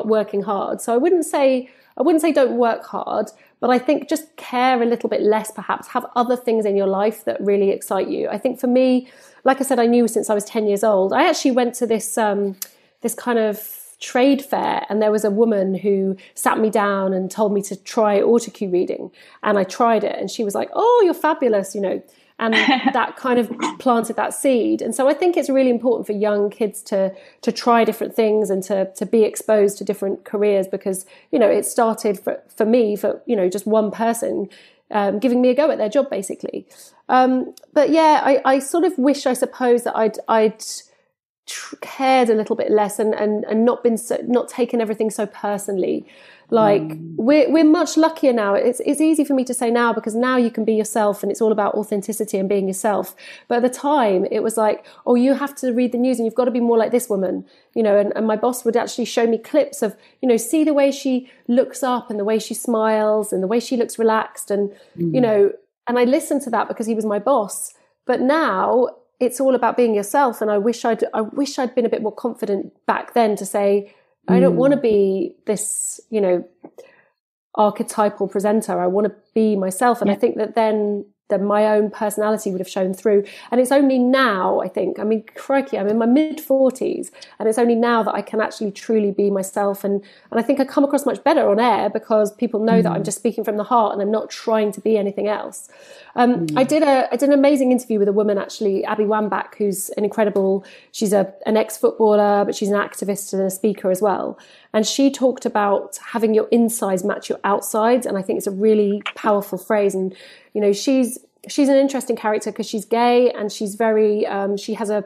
working 0.05 0.43
hard. 0.43 0.81
So 0.81 0.93
I 0.93 0.97
wouldn't 0.97 1.25
say 1.25 1.69
I 1.97 2.01
wouldn't 2.01 2.21
say 2.21 2.31
don't 2.31 2.57
work 2.57 2.85
hard, 2.85 3.29
but 3.59 3.69
I 3.69 3.77
think 3.77 4.07
just 4.07 4.35
care 4.37 4.81
a 4.81 4.85
little 4.85 5.09
bit 5.09 5.21
less. 5.21 5.51
Perhaps 5.51 5.89
have 5.89 6.05
other 6.15 6.37
things 6.37 6.65
in 6.65 6.77
your 6.77 6.87
life 6.87 7.25
that 7.25 7.41
really 7.41 7.71
excite 7.71 8.07
you. 8.07 8.29
I 8.29 8.37
think 8.37 8.59
for 8.59 8.67
me, 8.67 9.09
like 9.43 9.59
I 9.59 9.63
said, 9.63 9.79
I 9.79 9.85
knew 9.85 10.07
since 10.07 10.29
I 10.29 10.33
was 10.33 10.45
ten 10.45 10.65
years 10.65 10.83
old. 10.83 11.11
I 11.11 11.27
actually 11.27 11.51
went 11.51 11.75
to 11.75 11.85
this 11.85 12.17
um, 12.17 12.55
this 13.01 13.13
kind 13.13 13.37
of 13.37 13.78
trade 13.99 14.43
fair 14.43 14.85
and 14.89 15.01
there 15.01 15.11
was 15.11 15.25
a 15.25 15.31
woman 15.31 15.75
who 15.75 16.15
sat 16.33 16.57
me 16.57 16.69
down 16.69 17.13
and 17.13 17.29
told 17.29 17.53
me 17.53 17.61
to 17.61 17.75
try 17.75 18.19
autocue 18.19 18.71
reading 18.71 19.11
and 19.43 19.57
I 19.57 19.63
tried 19.63 20.03
it 20.03 20.17
and 20.17 20.31
she 20.31 20.43
was 20.43 20.55
like, 20.55 20.69
"Oh, 20.73 21.01
you're 21.03 21.13
fabulous," 21.13 21.75
you 21.75 21.81
know. 21.81 22.01
And 22.41 22.53
that 22.93 23.17
kind 23.17 23.37
of 23.37 23.51
planted 23.79 24.15
that 24.15 24.33
seed. 24.33 24.81
And 24.81 24.95
so 24.95 25.09
I 25.09 25.13
think 25.13 25.35
it's 25.35 25.49
really 25.49 25.69
important 25.69 26.07
for 26.07 26.13
young 26.13 26.49
kids 26.49 26.81
to 26.83 27.13
to 27.41 27.51
try 27.51 27.83
different 27.83 28.15
things 28.15 28.49
and 28.49 28.63
to 28.63 28.91
to 28.93 29.05
be 29.05 29.23
exposed 29.23 29.77
to 29.79 29.83
different 29.83 30.23
careers 30.23 30.67
because, 30.67 31.05
you 31.31 31.39
know, 31.39 31.49
it 31.49 31.65
started 31.65 32.17
for, 32.17 32.41
for 32.55 32.65
me, 32.65 32.95
for, 32.95 33.21
you 33.25 33.35
know, 33.35 33.49
just 33.49 33.67
one 33.67 33.91
person 33.91 34.47
um, 34.91 35.19
giving 35.19 35.41
me 35.41 35.49
a 35.49 35.53
go 35.53 35.69
at 35.69 35.77
their 35.77 35.89
job 35.89 36.09
basically. 36.09 36.65
Um, 37.09 37.53
but 37.73 37.89
yeah, 37.89 38.21
I, 38.23 38.41
I 38.45 38.59
sort 38.59 38.85
of 38.85 38.97
wish, 38.97 39.25
I 39.25 39.33
suppose, 39.33 39.83
that 39.83 39.95
I'd 39.97 40.17
I'd 40.27 40.63
tr- 41.49 41.75
cared 41.81 42.29
a 42.29 42.35
little 42.35 42.55
bit 42.55 42.71
less 42.71 42.99
and, 42.99 43.13
and, 43.13 43.43
and 43.45 43.65
not 43.65 43.83
been 43.83 43.97
so, 43.97 44.17
not 44.27 44.47
taken 44.47 44.79
everything 44.79 45.09
so 45.09 45.25
personally. 45.25 46.05
Like 46.51 46.81
mm. 46.81 47.15
we're 47.15 47.51
we're 47.51 47.63
much 47.63 47.95
luckier 47.95 48.33
now. 48.33 48.55
It's 48.55 48.79
it's 48.79 49.01
easy 49.01 49.23
for 49.23 49.35
me 49.35 49.43
to 49.45 49.53
say 49.53 49.69
now 49.69 49.93
because 49.93 50.15
now 50.15 50.35
you 50.37 50.49
can 50.49 50.65
be 50.65 50.73
yourself 50.73 51.21
and 51.21 51.31
it's 51.31 51.41
all 51.41 51.51
about 51.51 51.75
authenticity 51.75 52.39
and 52.39 52.49
being 52.49 52.67
yourself. 52.67 53.15
But 53.47 53.57
at 53.57 53.61
the 53.61 53.69
time 53.69 54.25
it 54.31 54.41
was 54.41 54.57
like, 54.57 54.83
oh, 55.05 55.13
you 55.13 55.35
have 55.35 55.53
to 55.57 55.71
read 55.71 55.91
the 55.91 55.99
news 55.99 56.17
and 56.17 56.25
you've 56.25 56.33
got 56.33 56.45
to 56.45 56.51
be 56.51 56.59
more 56.59 56.77
like 56.77 56.91
this 56.91 57.07
woman, 57.07 57.45
you 57.75 57.83
know. 57.83 57.99
And, 57.99 58.11
and 58.15 58.25
my 58.25 58.35
boss 58.35 58.65
would 58.65 58.75
actually 58.75 59.05
show 59.05 59.27
me 59.27 59.37
clips 59.37 59.83
of, 59.83 59.95
you 60.21 60.27
know, 60.27 60.37
see 60.37 60.63
the 60.63 60.73
way 60.73 60.91
she 60.91 61.29
looks 61.47 61.83
up 61.83 62.09
and 62.09 62.19
the 62.19 62.25
way 62.25 62.39
she 62.39 62.55
smiles 62.55 63.31
and 63.31 63.43
the 63.43 63.47
way 63.47 63.59
she 63.59 63.77
looks 63.77 63.99
relaxed 63.99 64.49
and 64.49 64.71
mm. 64.97 65.13
you 65.13 65.21
know. 65.21 65.51
And 65.85 65.99
I 65.99 66.03
listened 66.03 66.41
to 66.43 66.49
that 66.51 66.67
because 66.67 66.87
he 66.87 66.95
was 66.95 67.05
my 67.05 67.19
boss. 67.19 67.73
But 68.05 68.21
now 68.21 68.89
it's 69.19 69.39
all 69.39 69.55
about 69.55 69.77
being 69.77 69.93
yourself. 69.93 70.41
And 70.41 70.49
I 70.49 70.57
wish 70.57 70.85
I'd, 70.85 71.03
I 71.13 71.21
wish 71.21 71.59
I'd 71.59 71.75
been 71.75 71.85
a 71.85 71.89
bit 71.89 72.01
more 72.01 72.15
confident 72.15 72.73
back 72.85 73.13
then 73.13 73.35
to 73.35 73.45
say, 73.45 73.93
mm. 74.29 74.35
I 74.35 74.39
don't 74.39 74.55
want 74.55 74.71
to 74.71 74.77
hmm. 74.77 74.83
be 74.83 75.35
this, 75.45 75.99
you 76.09 76.21
know, 76.21 76.47
archetypal 77.55 78.27
presenter. 78.27 78.79
I 78.79 78.87
want 78.87 79.07
to 79.07 79.15
be 79.33 79.55
myself. 79.55 80.01
And 80.01 80.09
yeah. 80.09 80.15
I 80.15 80.19
think 80.19 80.37
that 80.37 80.55
then 80.55 81.05
that 81.29 81.41
my 81.41 81.65
own 81.67 81.89
personality 81.89 82.51
would 82.51 82.59
have 82.59 82.69
shown 82.69 82.93
through. 82.93 83.23
And 83.51 83.61
it's 83.61 83.71
only 83.71 83.97
now, 83.97 84.59
I 84.61 84.67
think, 84.67 84.99
I 84.99 85.03
mean, 85.03 85.23
crikey, 85.35 85.77
I'm 85.77 85.87
in 85.87 85.97
my 85.97 86.05
mid 86.05 86.37
40s, 86.37 87.11
and 87.39 87.47
it's 87.47 87.57
only 87.57 87.75
now 87.75 88.03
that 88.03 88.13
I 88.13 88.21
can 88.21 88.41
actually 88.41 88.71
truly 88.71 89.11
be 89.11 89.29
myself. 89.29 89.83
And, 89.83 90.03
and 90.31 90.39
I 90.39 90.43
think 90.43 90.59
I 90.59 90.65
come 90.65 90.83
across 90.83 91.05
much 91.05 91.23
better 91.23 91.49
on 91.49 91.59
air 91.59 91.89
because 91.89 92.33
people 92.33 92.59
know 92.59 92.79
mm. 92.79 92.83
that 92.83 92.91
I'm 92.91 93.01
mm. 93.01 93.05
just 93.05 93.17
speaking 93.17 93.43
from 93.43 93.57
the 93.57 93.63
heart 93.63 93.93
and 93.93 94.01
I'm 94.01 94.11
not 94.11 94.29
trying 94.29 94.71
to 94.73 94.81
be 94.81 94.97
anything 94.97 95.27
else. 95.27 95.69
Um, 96.15 96.47
mm. 96.47 96.59
I 96.59 96.63
did 96.63 96.83
a 96.83 97.07
I 97.11 97.15
did 97.15 97.29
an 97.29 97.33
amazing 97.33 97.71
interview 97.71 97.99
with 97.99 98.07
a 98.07 98.13
woman 98.13 98.37
actually, 98.37 98.83
Abby 98.83 99.03
Wambach, 99.03 99.55
who's 99.55 99.89
an 99.89 100.03
incredible. 100.03 100.65
She's 100.91 101.13
a 101.13 101.33
an 101.45 101.55
ex 101.55 101.77
footballer, 101.77 102.45
but 102.45 102.55
she's 102.55 102.69
an 102.69 102.79
activist 102.79 103.33
and 103.33 103.41
a 103.41 103.49
speaker 103.49 103.91
as 103.91 104.01
well. 104.01 104.37
And 104.73 104.85
she 104.85 105.09
talked 105.09 105.45
about 105.45 105.97
having 106.11 106.33
your 106.33 106.47
insides 106.51 107.03
match 107.03 107.29
your 107.29 107.39
outsides, 107.43 108.05
and 108.05 108.17
I 108.17 108.21
think 108.21 108.37
it's 108.37 108.47
a 108.47 108.51
really 108.51 109.01
powerful 109.15 109.57
phrase. 109.57 109.95
And 109.95 110.15
you 110.53 110.61
know, 110.61 110.73
she's 110.73 111.17
she's 111.47 111.69
an 111.69 111.77
interesting 111.77 112.15
character 112.15 112.51
because 112.51 112.67
she's 112.67 112.85
gay 112.85 113.31
and 113.31 113.51
she's 113.51 113.75
very 113.75 114.27
um, 114.27 114.57
she 114.57 114.75
has 114.75 114.89
a 114.89 115.05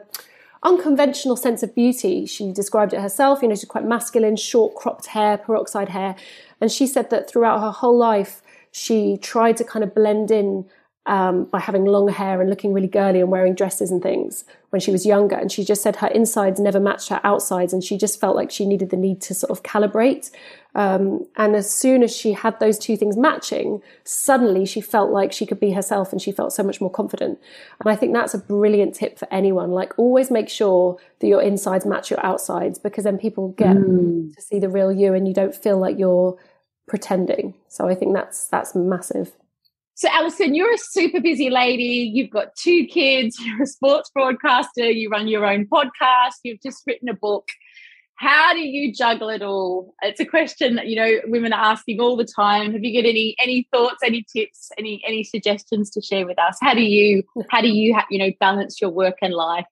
unconventional 0.62 1.36
sense 1.36 1.62
of 1.62 1.74
beauty. 1.74 2.26
She 2.26 2.52
described 2.52 2.92
it 2.92 3.00
herself. 3.00 3.40
You 3.42 3.48
know, 3.48 3.54
she's 3.54 3.64
quite 3.64 3.84
masculine, 3.84 4.36
short 4.36 4.74
cropped 4.74 5.06
hair, 5.06 5.38
peroxide 5.38 5.90
hair, 5.90 6.16
and 6.60 6.70
she 6.70 6.86
said 6.86 7.10
that 7.10 7.30
throughout 7.30 7.60
her 7.60 7.70
whole 7.70 7.96
life 7.96 8.42
she 8.76 9.16
tried 9.16 9.56
to 9.56 9.62
kind 9.62 9.84
of 9.84 9.94
blend 9.94 10.32
in 10.32 10.66
um, 11.06 11.44
by 11.44 11.60
having 11.60 11.84
long 11.84 12.08
hair 12.08 12.40
and 12.40 12.48
looking 12.48 12.72
really 12.72 12.88
girly 12.88 13.20
and 13.20 13.30
wearing 13.30 13.54
dresses 13.54 13.90
and 13.90 14.02
things 14.02 14.44
when 14.70 14.80
she 14.80 14.90
was 14.90 15.04
younger. 15.04 15.36
And 15.36 15.52
she 15.52 15.62
just 15.62 15.82
said 15.82 15.96
her 15.96 16.08
insides 16.08 16.58
never 16.58 16.80
matched 16.80 17.10
her 17.10 17.20
outsides, 17.24 17.72
and 17.72 17.84
she 17.84 17.98
just 17.98 18.20
felt 18.20 18.36
like 18.36 18.50
she 18.50 18.64
needed 18.64 18.90
the 18.90 18.96
need 18.96 19.20
to 19.22 19.34
sort 19.34 19.50
of 19.50 19.62
calibrate. 19.62 20.30
Um, 20.74 21.26
and 21.36 21.54
as 21.54 21.70
soon 21.70 22.02
as 22.02 22.16
she 22.16 22.32
had 22.32 22.58
those 22.58 22.78
two 22.78 22.96
things 22.96 23.16
matching, 23.16 23.80
suddenly 24.02 24.66
she 24.66 24.80
felt 24.80 25.10
like 25.10 25.32
she 25.32 25.46
could 25.46 25.60
be 25.60 25.72
herself 25.72 26.10
and 26.10 26.20
she 26.20 26.32
felt 26.32 26.52
so 26.52 26.64
much 26.64 26.80
more 26.80 26.90
confident. 26.90 27.38
And 27.80 27.90
I 27.92 27.96
think 27.96 28.12
that's 28.12 28.34
a 28.34 28.38
brilliant 28.38 28.94
tip 28.94 29.18
for 29.18 29.28
anyone. 29.30 29.70
Like, 29.70 29.96
always 29.98 30.30
make 30.30 30.48
sure 30.48 30.98
that 31.20 31.28
your 31.28 31.42
insides 31.42 31.86
match 31.86 32.10
your 32.10 32.24
outsides 32.24 32.78
because 32.78 33.04
then 33.04 33.18
people 33.18 33.50
get 33.50 33.76
mm. 33.76 34.34
to 34.34 34.42
see 34.42 34.58
the 34.58 34.68
real 34.68 34.90
you 34.90 35.14
and 35.14 35.28
you 35.28 35.34
don't 35.34 35.54
feel 35.54 35.78
like 35.78 35.98
you're 35.98 36.36
pretending. 36.88 37.54
So 37.68 37.86
I 37.86 37.94
think 37.94 38.14
that's 38.14 38.46
that's 38.46 38.74
massive. 38.74 39.32
So, 39.96 40.08
Alison, 40.10 40.56
you're 40.56 40.74
a 40.74 40.78
super 40.78 41.20
busy 41.20 41.50
lady. 41.50 42.10
You've 42.12 42.30
got 42.30 42.56
two 42.56 42.84
kids, 42.86 43.38
you're 43.44 43.62
a 43.62 43.66
sports 43.66 44.10
broadcaster, 44.12 44.90
you 44.90 45.08
run 45.08 45.28
your 45.28 45.46
own 45.46 45.66
podcast, 45.66 46.34
you've 46.42 46.60
just 46.60 46.82
written 46.86 47.08
a 47.08 47.14
book. 47.14 47.48
How 48.16 48.52
do 48.52 48.60
you 48.60 48.92
juggle 48.92 49.28
it 49.28 49.42
all? 49.42 49.94
It's 50.02 50.20
a 50.20 50.24
question 50.24 50.76
that 50.76 50.86
you 50.86 50.94
know 50.94 51.20
women 51.26 51.52
are 51.52 51.72
asking 51.72 52.00
all 52.00 52.16
the 52.16 52.24
time. 52.24 52.72
Have 52.72 52.84
you 52.84 53.02
got 53.02 53.08
any 53.08 53.34
any 53.42 53.66
thoughts, 53.72 54.02
any 54.04 54.24
tips, 54.32 54.70
any 54.78 55.02
any 55.06 55.24
suggestions 55.24 55.90
to 55.90 56.00
share 56.00 56.24
with 56.24 56.38
us? 56.38 56.56
How 56.60 56.74
do 56.74 56.82
you 56.82 57.24
how 57.50 57.60
do 57.60 57.68
you 57.68 57.98
you 58.10 58.18
know 58.18 58.30
balance 58.38 58.80
your 58.80 58.90
work 58.90 59.16
and 59.20 59.34
life? 59.34 59.66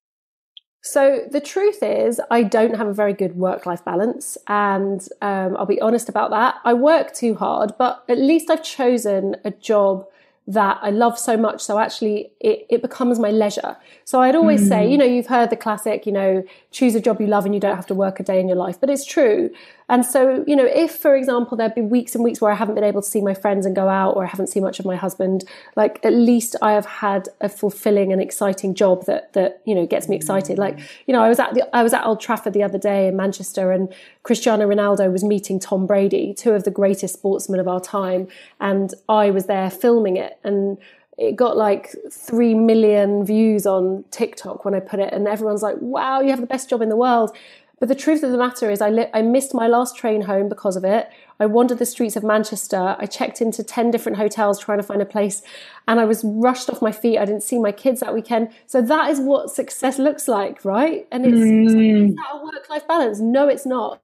So 0.85 1.21
the 1.31 1.41
truth 1.41 1.81
is, 1.83 2.21
I 2.33 2.43
don't 2.43 2.75
have 2.75 2.89
a 2.89 2.93
very 2.93 3.13
good 3.13 3.37
work-life 3.37 3.85
balance, 3.85 4.37
and 4.49 5.01
um, 5.21 5.57
I'll 5.57 5.65
be 5.65 5.81
honest 5.81 6.09
about 6.09 6.31
that. 6.31 6.57
I 6.65 6.75
work 6.75 7.15
too 7.15 7.37
hard, 7.37 7.75
but 7.79 8.03
at 8.09 8.19
least 8.19 8.51
I've 8.51 8.65
chosen 8.65 9.37
a 9.45 9.53
job 9.53 10.07
that 10.47 10.79
I 10.83 10.91
love 10.91 11.19
so 11.19 11.37
much. 11.37 11.61
So 11.63 11.79
actually 11.79 12.33
it, 12.41 12.67
it 12.69 12.83
becomes 12.83 13.19
my 13.19 13.31
leisure. 13.31 13.77
So 14.05 14.21
I'd 14.21 14.35
always 14.35 14.63
mm. 14.63 14.69
say, 14.69 14.91
you 14.91 14.99
know, 14.99 15.05
you've 15.05 15.29
heard 15.29 15.51
the 15.51 15.57
classic, 15.57 16.05
you 16.05 16.13
know, 16.13 16.43
choose 16.73 16.95
a 16.95 17.01
job 17.01 17.21
you 17.21 17.27
love 17.27 17.45
and 17.45 17.55
you 17.55 17.61
don't 17.61 17.77
have 17.77 17.87
to 17.87 17.95
work 17.95 18.19
a 18.19 18.23
day 18.23 18.41
in 18.41 18.49
your 18.49 18.57
life, 18.57 18.81
but 18.81 18.91
it's 18.91 19.05
true. 19.05 19.51
And 19.89 20.07
so, 20.07 20.43
you 20.47 20.57
know, 20.57 20.65
if, 20.65 20.93
for 20.97 21.15
example, 21.15 21.57
there'd 21.57 21.75
be 21.75 21.83
weeks 21.83 22.15
and 22.15 22.25
weeks 22.25 22.41
where 22.41 22.51
I 22.51 22.55
haven't 22.55 22.75
been 22.75 22.85
able 22.85 23.03
to 23.03 23.09
see 23.09 23.21
my 23.21 23.35
friends 23.35 23.67
and 23.67 23.77
go 23.77 23.91
out 23.91 24.17
or 24.17 24.25
I 24.25 24.27
haven't 24.27 24.47
seen 24.47 24.63
much 24.63 24.81
of 24.81 24.87
my 24.87 24.97
husband, 24.97 25.45
like 25.77 26.01
at 26.03 26.15
least 26.15 26.57
I 26.63 26.73
have 26.73 26.87
had 26.87 27.29
a 27.43 27.51
fulfilling 27.51 28.11
and 28.11 28.23
exciting 28.23 28.75
job 28.75 29.05
that, 29.05 29.35
that, 29.35 29.61
you 29.67 29.75
know, 29.75 29.87
gets 29.87 30.09
me 30.09 30.17
excited. 30.17 30.57
Like, 30.57 30.79
you 31.07 31.13
know, 31.13 31.23
I 31.23 31.29
was 31.29 31.39
at 31.39 31.53
the, 31.53 31.69
I 31.77 31.83
was 31.83 31.93
at 31.93 32.07
Old 32.07 32.21
Trafford 32.21 32.55
the 32.55 32.63
other 32.63 32.79
day 32.79 33.07
in 33.07 33.17
Manchester 33.17 33.71
and 33.71 33.93
Cristiano 34.23 34.67
Ronaldo 34.67 35.13
was 35.13 35.23
meeting 35.23 35.61
Tom 35.61 35.87
Brady, 35.87 36.33
two 36.33 36.53
of 36.53 36.65
the 36.65 36.71
greatest 36.71 37.15
sportsmen 37.15 37.61
of 37.61 37.69
our 37.69 37.81
time. 37.81 38.29
And 38.61 38.95
I 39.11 39.31
was 39.31 39.45
there 39.45 39.71
filming 39.71 40.17
it 40.17 40.39
and, 40.43 40.79
it 41.23 41.37
got 41.37 41.57
like 41.57 41.95
3 42.11 42.55
million 42.55 43.25
views 43.25 43.65
on 43.65 44.05
TikTok 44.11 44.65
when 44.65 44.75
I 44.75 44.81
put 44.81 44.99
it. 44.99 45.13
And 45.13 45.29
everyone's 45.29 45.63
like, 45.63 45.77
wow, 45.81 46.21
you 46.21 46.31
have 46.31 46.41
the 46.41 46.47
best 46.47 46.69
job 46.69 46.83
in 46.83 46.89
the 46.89 46.97
world. 46.97 47.37
But 47.79 47.89
the 47.89 47.95
truth 47.95 48.23
of 48.23 48.33
the 48.33 48.39
matter 48.39 48.71
is, 48.71 48.81
I, 48.81 48.91
li- 48.91 49.11
I 49.15 49.23
missed 49.23 49.55
my 49.55 49.67
last 49.67 49.97
train 49.97 50.23
home 50.23 50.49
because 50.49 50.77
of 50.77 50.85
it. 50.85 51.09
I 51.39 51.47
wandered 51.47 51.79
the 51.79 51.87
streets 51.87 52.17
of 52.17 52.25
Manchester. 52.25 52.97
I 52.99 53.07
checked 53.07 53.41
into 53.41 53.63
10 53.63 53.91
different 53.91 54.19
hotels 54.19 54.59
trying 54.59 54.79
to 54.79 54.85
find 54.85 55.01
a 55.01 55.07
place 55.07 55.43
and 55.87 56.01
I 56.01 56.05
was 56.05 56.23
rushed 56.25 56.69
off 56.71 56.83
my 56.83 56.93
feet. 56.93 57.19
I 57.19 57.25
didn't 57.25 57.43
see 57.43 57.59
my 57.59 57.73
kids 57.73 58.01
that 58.01 58.15
weekend. 58.15 58.51
So 58.67 58.83
that 58.83 59.11
is 59.11 59.21
what 59.21 59.51
success 59.51 59.99
looks 59.99 60.27
like, 60.29 60.65
right? 60.65 61.07
And 61.13 61.27
it's, 61.27 61.37
mm. 61.37 62.09
is 62.11 62.15
that 62.15 62.31
a 62.35 62.45
work 62.45 62.69
life 62.69 62.87
balance? 62.87 63.21
No, 63.21 63.49
it's 63.49 63.67
not. 63.67 64.01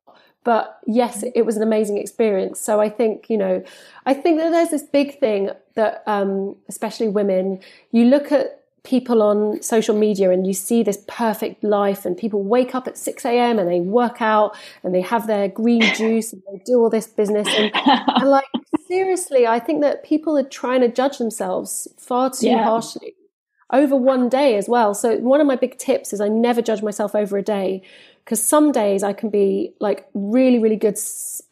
But 0.48 0.78
yes, 0.86 1.22
it 1.34 1.42
was 1.42 1.58
an 1.58 1.62
amazing 1.62 1.98
experience. 1.98 2.58
So 2.58 2.80
I 2.80 2.88
think, 2.88 3.28
you 3.28 3.36
know, 3.36 3.62
I 4.06 4.14
think 4.14 4.38
that 4.38 4.48
there's 4.48 4.70
this 4.70 4.82
big 4.82 5.20
thing 5.20 5.50
that, 5.74 6.02
um, 6.06 6.56
especially 6.70 7.08
women, 7.08 7.60
you 7.92 8.06
look 8.06 8.32
at 8.32 8.62
people 8.82 9.20
on 9.20 9.60
social 9.60 9.94
media 9.94 10.30
and 10.30 10.46
you 10.46 10.54
see 10.54 10.82
this 10.82 11.04
perfect 11.06 11.62
life 11.62 12.06
and 12.06 12.16
people 12.16 12.42
wake 12.42 12.74
up 12.74 12.88
at 12.88 12.96
6 12.96 13.26
a.m. 13.26 13.58
and 13.58 13.68
they 13.68 13.80
work 13.80 14.22
out 14.22 14.56
and 14.82 14.94
they 14.94 15.02
have 15.02 15.26
their 15.26 15.48
green 15.48 15.82
juice 15.94 16.32
and 16.32 16.42
they 16.50 16.62
do 16.64 16.80
all 16.80 16.88
this 16.88 17.06
business 17.06 17.46
and, 17.48 17.70
and 17.74 18.30
like 18.30 18.46
seriously 18.86 19.46
I 19.46 19.58
think 19.58 19.82
that 19.82 20.02
people 20.02 20.38
are 20.38 20.48
trying 20.48 20.80
to 20.80 20.88
judge 20.88 21.18
themselves 21.18 21.88
far 21.98 22.30
too 22.30 22.46
yeah. 22.46 22.64
harshly 22.64 23.16
over 23.70 23.94
one 23.94 24.30
day 24.30 24.56
as 24.56 24.66
well 24.66 24.94
so 24.94 25.18
one 25.18 25.42
of 25.42 25.46
my 25.46 25.56
big 25.56 25.76
tips 25.76 26.14
is 26.14 26.22
I 26.22 26.28
never 26.28 26.62
judge 26.62 26.82
myself 26.82 27.14
over 27.14 27.36
a 27.36 27.42
day 27.42 27.82
because 28.28 28.46
some 28.46 28.72
days 28.72 29.02
I 29.02 29.14
can 29.14 29.30
be 29.30 29.72
like 29.80 30.06
really 30.12 30.58
really 30.58 30.76
good 30.76 30.98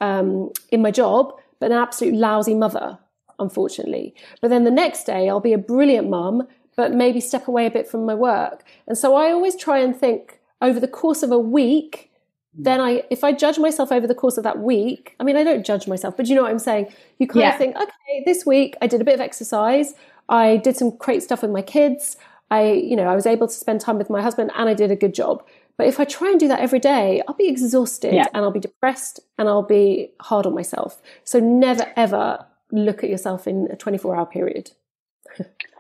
um, 0.00 0.50
in 0.70 0.82
my 0.82 0.90
job 0.90 1.32
but 1.58 1.72
an 1.72 1.78
absolute 1.78 2.14
lousy 2.14 2.54
mother 2.54 2.98
unfortunately. 3.38 4.14
But 4.40 4.48
then 4.48 4.64
the 4.64 4.70
next 4.70 5.04
day, 5.04 5.28
I'll 5.28 5.40
be 5.40 5.52
a 5.52 5.58
brilliant 5.58 6.08
mum 6.08 6.46
but 6.76 6.92
maybe 6.92 7.20
step 7.20 7.48
away 7.48 7.64
a 7.64 7.70
bit 7.70 7.88
from 7.88 8.04
my 8.04 8.14
work. 8.14 8.62
And 8.86 8.98
so 8.98 9.16
I 9.16 9.32
always 9.32 9.56
try 9.56 9.78
and 9.78 9.96
think 9.96 10.40
over 10.60 10.78
the 10.78 10.88
course 10.88 11.22
of 11.22 11.32
a 11.32 11.38
week, 11.38 12.10
then 12.52 12.82
I, 12.82 13.02
if 13.08 13.24
I 13.24 13.32
judge 13.32 13.58
myself 13.58 13.90
over 13.90 14.06
the 14.06 14.14
course 14.14 14.36
of 14.36 14.44
that 14.44 14.58
week, 14.58 15.16
I 15.18 15.24
mean, 15.24 15.38
I 15.38 15.44
don't 15.44 15.64
judge 15.64 15.88
myself, 15.88 16.18
but 16.18 16.26
you 16.26 16.34
know 16.34 16.42
what 16.42 16.50
I'm 16.50 16.58
saying? 16.58 16.92
You 17.18 17.28
kind 17.28 17.40
yeah. 17.40 17.52
of 17.52 17.58
think, 17.58 17.76
okay, 17.76 18.22
this 18.26 18.44
week 18.44 18.76
I 18.82 18.86
did 18.86 19.00
a 19.00 19.04
bit 19.04 19.14
of 19.14 19.22
exercise. 19.22 19.94
I 20.28 20.58
did 20.58 20.76
some 20.76 20.94
great 20.98 21.22
stuff 21.22 21.40
with 21.40 21.50
my 21.50 21.62
kids. 21.62 22.18
I, 22.50 22.72
you 22.72 22.94
know, 22.94 23.04
I 23.04 23.14
was 23.14 23.24
able 23.24 23.48
to 23.48 23.54
spend 23.54 23.80
time 23.80 23.96
with 23.96 24.10
my 24.10 24.20
husband 24.20 24.50
and 24.54 24.68
I 24.68 24.74
did 24.74 24.90
a 24.90 24.96
good 24.96 25.14
job. 25.14 25.46
But 25.78 25.86
if 25.86 26.00
I 26.00 26.04
try 26.04 26.30
and 26.30 26.40
do 26.40 26.48
that 26.48 26.60
every 26.60 26.78
day, 26.78 27.22
I'll 27.28 27.34
be 27.34 27.48
exhausted 27.48 28.14
yeah. 28.14 28.26
and 28.32 28.44
I'll 28.44 28.50
be 28.50 28.60
depressed 28.60 29.20
and 29.38 29.48
I'll 29.48 29.62
be 29.62 30.12
hard 30.20 30.46
on 30.46 30.54
myself. 30.54 31.02
So 31.24 31.38
never 31.38 31.92
ever 31.96 32.46
look 32.72 33.04
at 33.04 33.10
yourself 33.10 33.46
in 33.46 33.68
a 33.70 33.76
24 33.76 34.16
hour 34.16 34.26
period. 34.26 34.72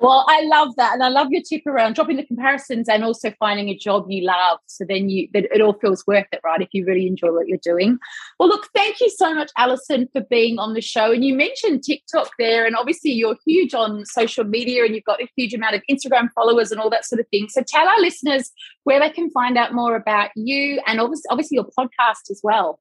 Well, 0.00 0.24
I 0.28 0.42
love 0.46 0.74
that, 0.76 0.94
and 0.94 1.02
I 1.02 1.08
love 1.08 1.28
your 1.30 1.42
tip 1.42 1.62
around 1.66 1.94
dropping 1.94 2.16
the 2.16 2.26
comparisons 2.26 2.88
and 2.88 3.04
also 3.04 3.32
finding 3.38 3.68
a 3.68 3.76
job 3.76 4.06
you 4.08 4.24
love. 4.24 4.58
So 4.66 4.84
then 4.88 5.08
you, 5.08 5.28
it 5.32 5.60
all 5.60 5.74
feels 5.74 6.04
worth 6.06 6.26
it, 6.32 6.40
right? 6.44 6.60
If 6.60 6.68
you 6.72 6.84
really 6.84 7.06
enjoy 7.06 7.32
what 7.32 7.46
you're 7.46 7.58
doing. 7.62 7.98
Well, 8.38 8.48
look, 8.48 8.68
thank 8.74 9.00
you 9.00 9.08
so 9.10 9.34
much, 9.34 9.50
Alison, 9.56 10.08
for 10.12 10.22
being 10.22 10.58
on 10.58 10.74
the 10.74 10.80
show. 10.80 11.12
And 11.12 11.24
you 11.24 11.34
mentioned 11.34 11.84
TikTok 11.84 12.30
there, 12.38 12.66
and 12.66 12.76
obviously 12.76 13.12
you're 13.12 13.36
huge 13.46 13.72
on 13.72 14.04
social 14.04 14.44
media, 14.44 14.84
and 14.84 14.94
you've 14.94 15.04
got 15.04 15.22
a 15.22 15.28
huge 15.36 15.54
amount 15.54 15.76
of 15.76 15.82
Instagram 15.90 16.28
followers 16.34 16.72
and 16.72 16.80
all 16.80 16.90
that 16.90 17.04
sort 17.04 17.20
of 17.20 17.28
thing. 17.28 17.48
So 17.48 17.62
tell 17.66 17.88
our 17.88 18.00
listeners 18.00 18.50
where 18.82 19.00
they 19.00 19.10
can 19.10 19.30
find 19.30 19.56
out 19.56 19.74
more 19.74 19.96
about 19.96 20.30
you, 20.34 20.80
and 20.86 21.00
obviously, 21.00 21.28
obviously 21.30 21.56
your 21.56 21.66
podcast 21.78 22.30
as 22.30 22.40
well. 22.42 22.80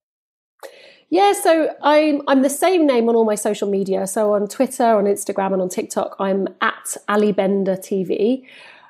Yeah, 1.09 1.33
so 1.33 1.75
I'm 1.83 2.21
I'm 2.27 2.41
the 2.41 2.49
same 2.49 2.87
name 2.87 3.07
on 3.07 3.15
all 3.15 3.25
my 3.25 3.35
social 3.35 3.69
media. 3.69 4.07
So 4.07 4.33
on 4.33 4.47
Twitter, 4.47 4.83
on 4.83 5.05
Instagram, 5.05 5.53
and 5.53 5.61
on 5.61 5.69
TikTok, 5.69 6.15
I'm 6.19 6.47
at 6.61 6.97
Ali 7.07 7.31
Bender 7.31 7.75
TV. 7.75 8.43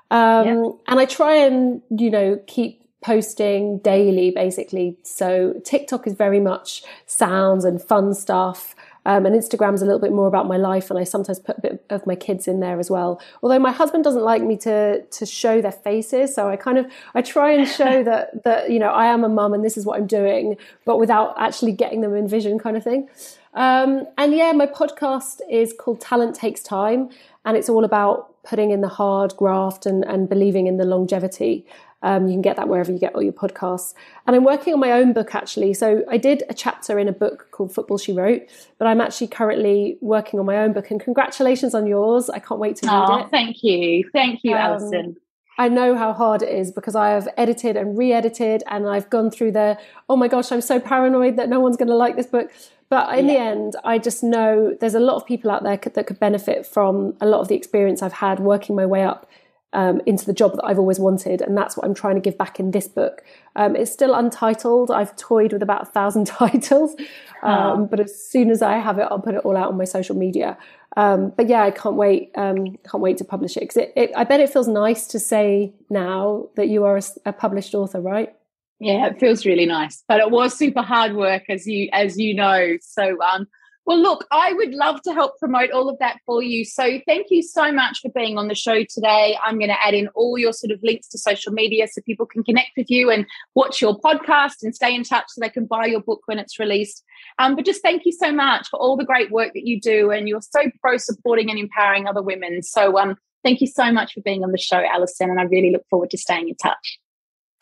Um, 0.09 0.47
yeah. 0.47 0.69
And 0.87 0.99
I 0.99 1.05
try 1.05 1.35
and 1.35 1.81
you 1.89 2.09
know 2.09 2.39
keep 2.47 2.81
posting 3.03 3.79
daily, 3.79 4.31
basically. 4.31 4.97
So 5.03 5.53
TikTok 5.65 6.07
is 6.07 6.13
very 6.13 6.39
much 6.39 6.83
sounds 7.05 7.65
and 7.65 7.81
fun 7.81 8.13
stuff. 8.13 8.73
Um, 9.05 9.25
and 9.25 9.35
Instagram's 9.35 9.81
a 9.81 9.85
little 9.85 9.99
bit 9.99 10.11
more 10.11 10.27
about 10.27 10.47
my 10.47 10.57
life, 10.57 10.89
and 10.89 10.99
I 10.99 11.03
sometimes 11.03 11.39
put 11.39 11.57
a 11.57 11.61
bit 11.61 11.85
of 11.89 12.07
my 12.07 12.15
kids 12.15 12.47
in 12.47 12.59
there 12.59 12.79
as 12.79 12.89
well. 12.89 13.21
Although 13.41 13.59
my 13.59 13.71
husband 13.71 14.03
doesn't 14.03 14.23
like 14.23 14.43
me 14.43 14.57
to 14.57 15.01
to 15.01 15.25
show 15.25 15.61
their 15.61 15.71
faces, 15.71 16.33
so 16.33 16.49
I 16.49 16.55
kind 16.55 16.77
of 16.77 16.85
I 17.13 17.21
try 17.21 17.51
and 17.51 17.67
show 17.67 18.03
that 18.09 18.43
that 18.43 18.71
you 18.71 18.79
know 18.79 18.89
I 18.89 19.07
am 19.07 19.23
a 19.23 19.29
mum 19.29 19.53
and 19.53 19.63
this 19.63 19.77
is 19.77 19.85
what 19.85 19.99
I'm 19.99 20.07
doing, 20.07 20.57
but 20.85 20.97
without 20.97 21.35
actually 21.37 21.73
getting 21.73 22.01
them 22.01 22.15
in 22.15 22.27
vision, 22.27 22.59
kind 22.59 22.77
of 22.77 22.83
thing. 22.83 23.09
Um, 23.53 24.07
and 24.17 24.33
yeah, 24.33 24.51
my 24.51 24.65
podcast 24.65 25.41
is 25.49 25.73
called 25.77 26.01
Talent 26.01 26.35
Takes 26.35 26.63
Time, 26.63 27.09
and 27.45 27.55
it's 27.57 27.69
all 27.69 27.83
about 27.83 28.29
putting 28.43 28.71
in 28.71 28.81
the 28.81 28.89
hard 28.89 29.35
graft 29.37 29.85
and, 29.85 30.03
and 30.03 30.27
believing 30.27 30.67
in 30.67 30.77
the 30.77 30.85
longevity. 30.85 31.65
Um, 32.03 32.27
you 32.27 32.33
can 32.33 32.41
get 32.41 32.57
that 32.57 32.67
wherever 32.67 32.91
you 32.91 32.99
get 32.99 33.15
all 33.15 33.23
your 33.23 33.33
podcasts. 33.33 33.93
And 34.27 34.35
I'm 34.35 34.43
working 34.43 34.73
on 34.73 34.79
my 34.79 34.91
own 34.91 35.13
book 35.13 35.33
actually. 35.33 35.73
So 35.73 36.03
I 36.09 36.17
did 36.17 36.43
a 36.49 36.53
chapter 36.53 36.99
in 36.99 37.07
a 37.07 37.13
book 37.13 37.47
called 37.51 37.73
Football 37.73 37.97
She 37.97 38.11
Wrote, 38.11 38.43
but 38.77 38.87
I'm 38.87 39.01
actually 39.01 39.27
currently 39.27 39.97
working 40.01 40.39
on 40.39 40.45
my 40.45 40.57
own 40.57 40.73
book. 40.73 40.91
And 40.91 40.99
congratulations 40.99 41.73
on 41.73 41.87
yours. 41.87 42.29
I 42.29 42.39
can't 42.39 42.59
wait 42.59 42.75
to 42.77 42.87
read 42.87 42.93
oh, 42.93 43.17
it. 43.19 43.31
Thank 43.31 43.63
you. 43.63 44.09
Thank 44.11 44.43
you, 44.43 44.51
um, 44.51 44.57
Alison. 44.57 45.17
I 45.57 45.69
know 45.69 45.95
how 45.95 46.13
hard 46.13 46.41
it 46.41 46.49
is 46.49 46.71
because 46.71 46.95
I 46.95 47.09
have 47.09 47.27
edited 47.37 47.77
and 47.77 47.97
re 47.97 48.11
edited 48.11 48.63
and 48.67 48.87
I've 48.87 49.09
gone 49.09 49.29
through 49.29 49.51
the, 49.51 49.79
oh 50.09 50.15
my 50.15 50.27
gosh, 50.27 50.51
I'm 50.51 50.61
so 50.61 50.79
paranoid 50.79 51.37
that 51.37 51.47
no 51.47 51.59
one's 51.59 51.77
going 51.77 51.89
to 51.89 51.95
like 51.95 52.15
this 52.15 52.25
book. 52.25 52.51
But 52.89 53.17
in 53.17 53.27
yeah. 53.27 53.33
the 53.33 53.39
end, 53.39 53.75
I 53.83 53.97
just 53.97 54.23
know 54.23 54.75
there's 54.79 54.95
a 54.95 54.99
lot 54.99 55.15
of 55.15 55.25
people 55.25 55.51
out 55.51 55.63
there 55.63 55.77
that 55.77 56.07
could 56.07 56.19
benefit 56.19 56.65
from 56.65 57.15
a 57.21 57.25
lot 57.25 57.39
of 57.39 57.47
the 57.47 57.55
experience 57.55 58.01
I've 58.01 58.13
had 58.13 58.39
working 58.39 58.75
my 58.75 58.85
way 58.85 59.03
up 59.03 59.29
um, 59.73 60.01
into 60.05 60.25
the 60.25 60.33
job 60.33 60.53
that 60.55 60.63
I've 60.63 60.79
always 60.79 60.99
wanted. 60.99 61.41
And 61.41 61.57
that's 61.57 61.75
what 61.75 61.85
I'm 61.85 61.93
trying 61.93 62.15
to 62.15 62.21
give 62.21 62.37
back 62.37 62.59
in 62.59 62.71
this 62.71 62.87
book. 62.87 63.23
Um, 63.55 63.75
it's 63.75 63.91
still 63.91 64.13
untitled. 64.13 64.91
I've 64.91 65.15
toyed 65.15 65.53
with 65.53 65.61
about 65.61 65.83
a 65.83 65.85
thousand 65.85 66.27
titles. 66.27 66.95
Um, 67.41 67.81
oh. 67.81 67.87
But 67.89 67.99
as 67.99 68.23
soon 68.29 68.49
as 68.49 68.61
I 68.61 68.77
have 68.77 68.97
it, 68.99 69.07
I'll 69.09 69.19
put 69.19 69.35
it 69.35 69.43
all 69.43 69.57
out 69.57 69.69
on 69.69 69.77
my 69.77 69.85
social 69.85 70.15
media. 70.15 70.57
Um, 70.95 71.33
but 71.35 71.49
yeah, 71.49 71.63
I 71.63 71.71
can't 71.71 71.95
wait. 71.95 72.31
Um, 72.35 72.77
can't 72.89 73.01
wait 73.01 73.17
to 73.17 73.25
publish 73.25 73.57
it 73.57 73.61
because 73.61 73.87
I 74.15 74.23
bet 74.23 74.39
it 74.39 74.49
feels 74.49 74.67
nice 74.67 75.07
to 75.07 75.19
say 75.19 75.73
now 75.89 76.49
that 76.55 76.67
you 76.67 76.85
are 76.85 76.97
a, 76.97 77.03
a 77.25 77.33
published 77.33 77.73
author, 77.73 77.99
right? 77.99 78.33
Yeah, 78.79 79.07
it 79.07 79.19
feels 79.19 79.45
really 79.45 79.65
nice, 79.65 80.03
but 80.07 80.19
it 80.19 80.29
was 80.29 80.57
super 80.57 80.81
hard 80.81 81.15
work, 81.15 81.43
as 81.49 81.65
you 81.65 81.89
as 81.93 82.17
you 82.17 82.35
know. 82.35 82.75
So, 82.81 83.17
um, 83.21 83.47
well, 83.85 84.01
look, 84.01 84.25
I 84.31 84.53
would 84.53 84.73
love 84.73 85.01
to 85.03 85.13
help 85.13 85.37
promote 85.39 85.71
all 85.71 85.89
of 85.89 85.99
that 85.99 86.19
for 86.25 86.41
you. 86.41 86.63
So, 86.63 86.99
thank 87.05 87.27
you 87.29 87.43
so 87.43 87.71
much 87.71 87.99
for 88.01 88.09
being 88.09 88.37
on 88.37 88.47
the 88.47 88.55
show 88.55 88.83
today. 88.89 89.37
I'm 89.43 89.57
going 89.57 89.69
to 89.69 89.85
add 89.85 89.93
in 89.93 90.07
all 90.09 90.37
your 90.37 90.53
sort 90.53 90.71
of 90.71 90.79
links 90.83 91.07
to 91.09 91.17
social 91.17 91.51
media 91.51 91.87
so 91.87 92.01
people 92.01 92.25
can 92.25 92.43
connect 92.43 92.71
with 92.77 92.89
you 92.89 93.09
and 93.09 93.25
watch 93.55 93.81
your 93.81 93.99
podcast 93.99 94.63
and 94.63 94.73
stay 94.73 94.95
in 94.95 95.03
touch 95.03 95.25
so 95.29 95.41
they 95.41 95.49
can 95.49 95.65
buy 95.65 95.85
your 95.85 96.01
book 96.01 96.21
when 96.25 96.39
it's 96.39 96.59
released. 96.59 97.03
Um, 97.39 97.55
but 97.55 97.65
just 97.65 97.81
thank 97.81 98.03
you 98.05 98.11
so 98.11 98.31
much 98.31 98.67
for 98.69 98.79
all 98.79 98.95
the 98.95 99.05
great 99.05 99.31
work 99.31 99.51
that 99.53 99.65
you 99.65 99.81
do, 99.81 100.11
and 100.11 100.29
you're 100.29 100.41
so 100.41 100.71
pro 100.81 100.97
supporting 100.97 101.49
and 101.49 101.59
empowering 101.59 102.07
other 102.07 102.21
women. 102.21 102.63
So, 102.63 102.97
um, 102.97 103.17
thank 103.43 103.59
you 103.59 103.67
so 103.67 103.91
much 103.91 104.13
for 104.13 104.21
being 104.21 104.43
on 104.43 104.51
the 104.51 104.57
show, 104.57 104.81
Alison, 104.81 105.29
and 105.29 105.39
I 105.39 105.43
really 105.43 105.71
look 105.71 105.85
forward 105.89 106.09
to 106.11 106.17
staying 106.17 106.49
in 106.49 106.55
touch. 106.55 106.99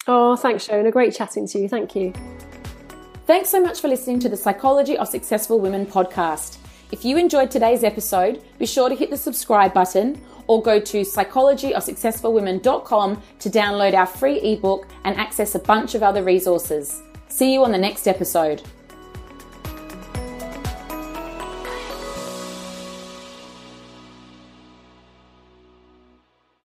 Oh, 0.07 0.35
thanks, 0.35 0.67
Shona. 0.67 0.91
Great 0.91 1.13
chatting 1.13 1.47
to 1.47 1.59
you. 1.59 1.69
Thank 1.69 1.95
you. 1.95 2.13
Thanks 3.31 3.49
so 3.49 3.61
much 3.61 3.79
for 3.79 3.87
listening 3.87 4.19
to 4.19 4.27
the 4.27 4.35
Psychology 4.35 4.97
of 4.97 5.07
Successful 5.07 5.61
Women 5.61 5.85
podcast. 5.85 6.57
If 6.91 7.05
you 7.05 7.15
enjoyed 7.15 7.49
today's 7.49 7.81
episode, 7.81 8.43
be 8.59 8.65
sure 8.65 8.89
to 8.89 8.95
hit 8.95 9.09
the 9.09 9.15
subscribe 9.15 9.73
button 9.73 10.21
or 10.47 10.61
go 10.61 10.81
to 10.81 10.99
psychologyofsuccessfulwomen.com 10.99 13.21
to 13.39 13.49
download 13.49 13.93
our 13.93 14.05
free 14.05 14.41
ebook 14.41 14.85
and 15.05 15.15
access 15.15 15.55
a 15.55 15.59
bunch 15.59 15.95
of 15.95 16.03
other 16.03 16.23
resources. 16.23 17.01
See 17.29 17.53
you 17.53 17.63
on 17.63 17.71
the 17.71 17.77
next 17.77 18.05
episode. 18.05 18.63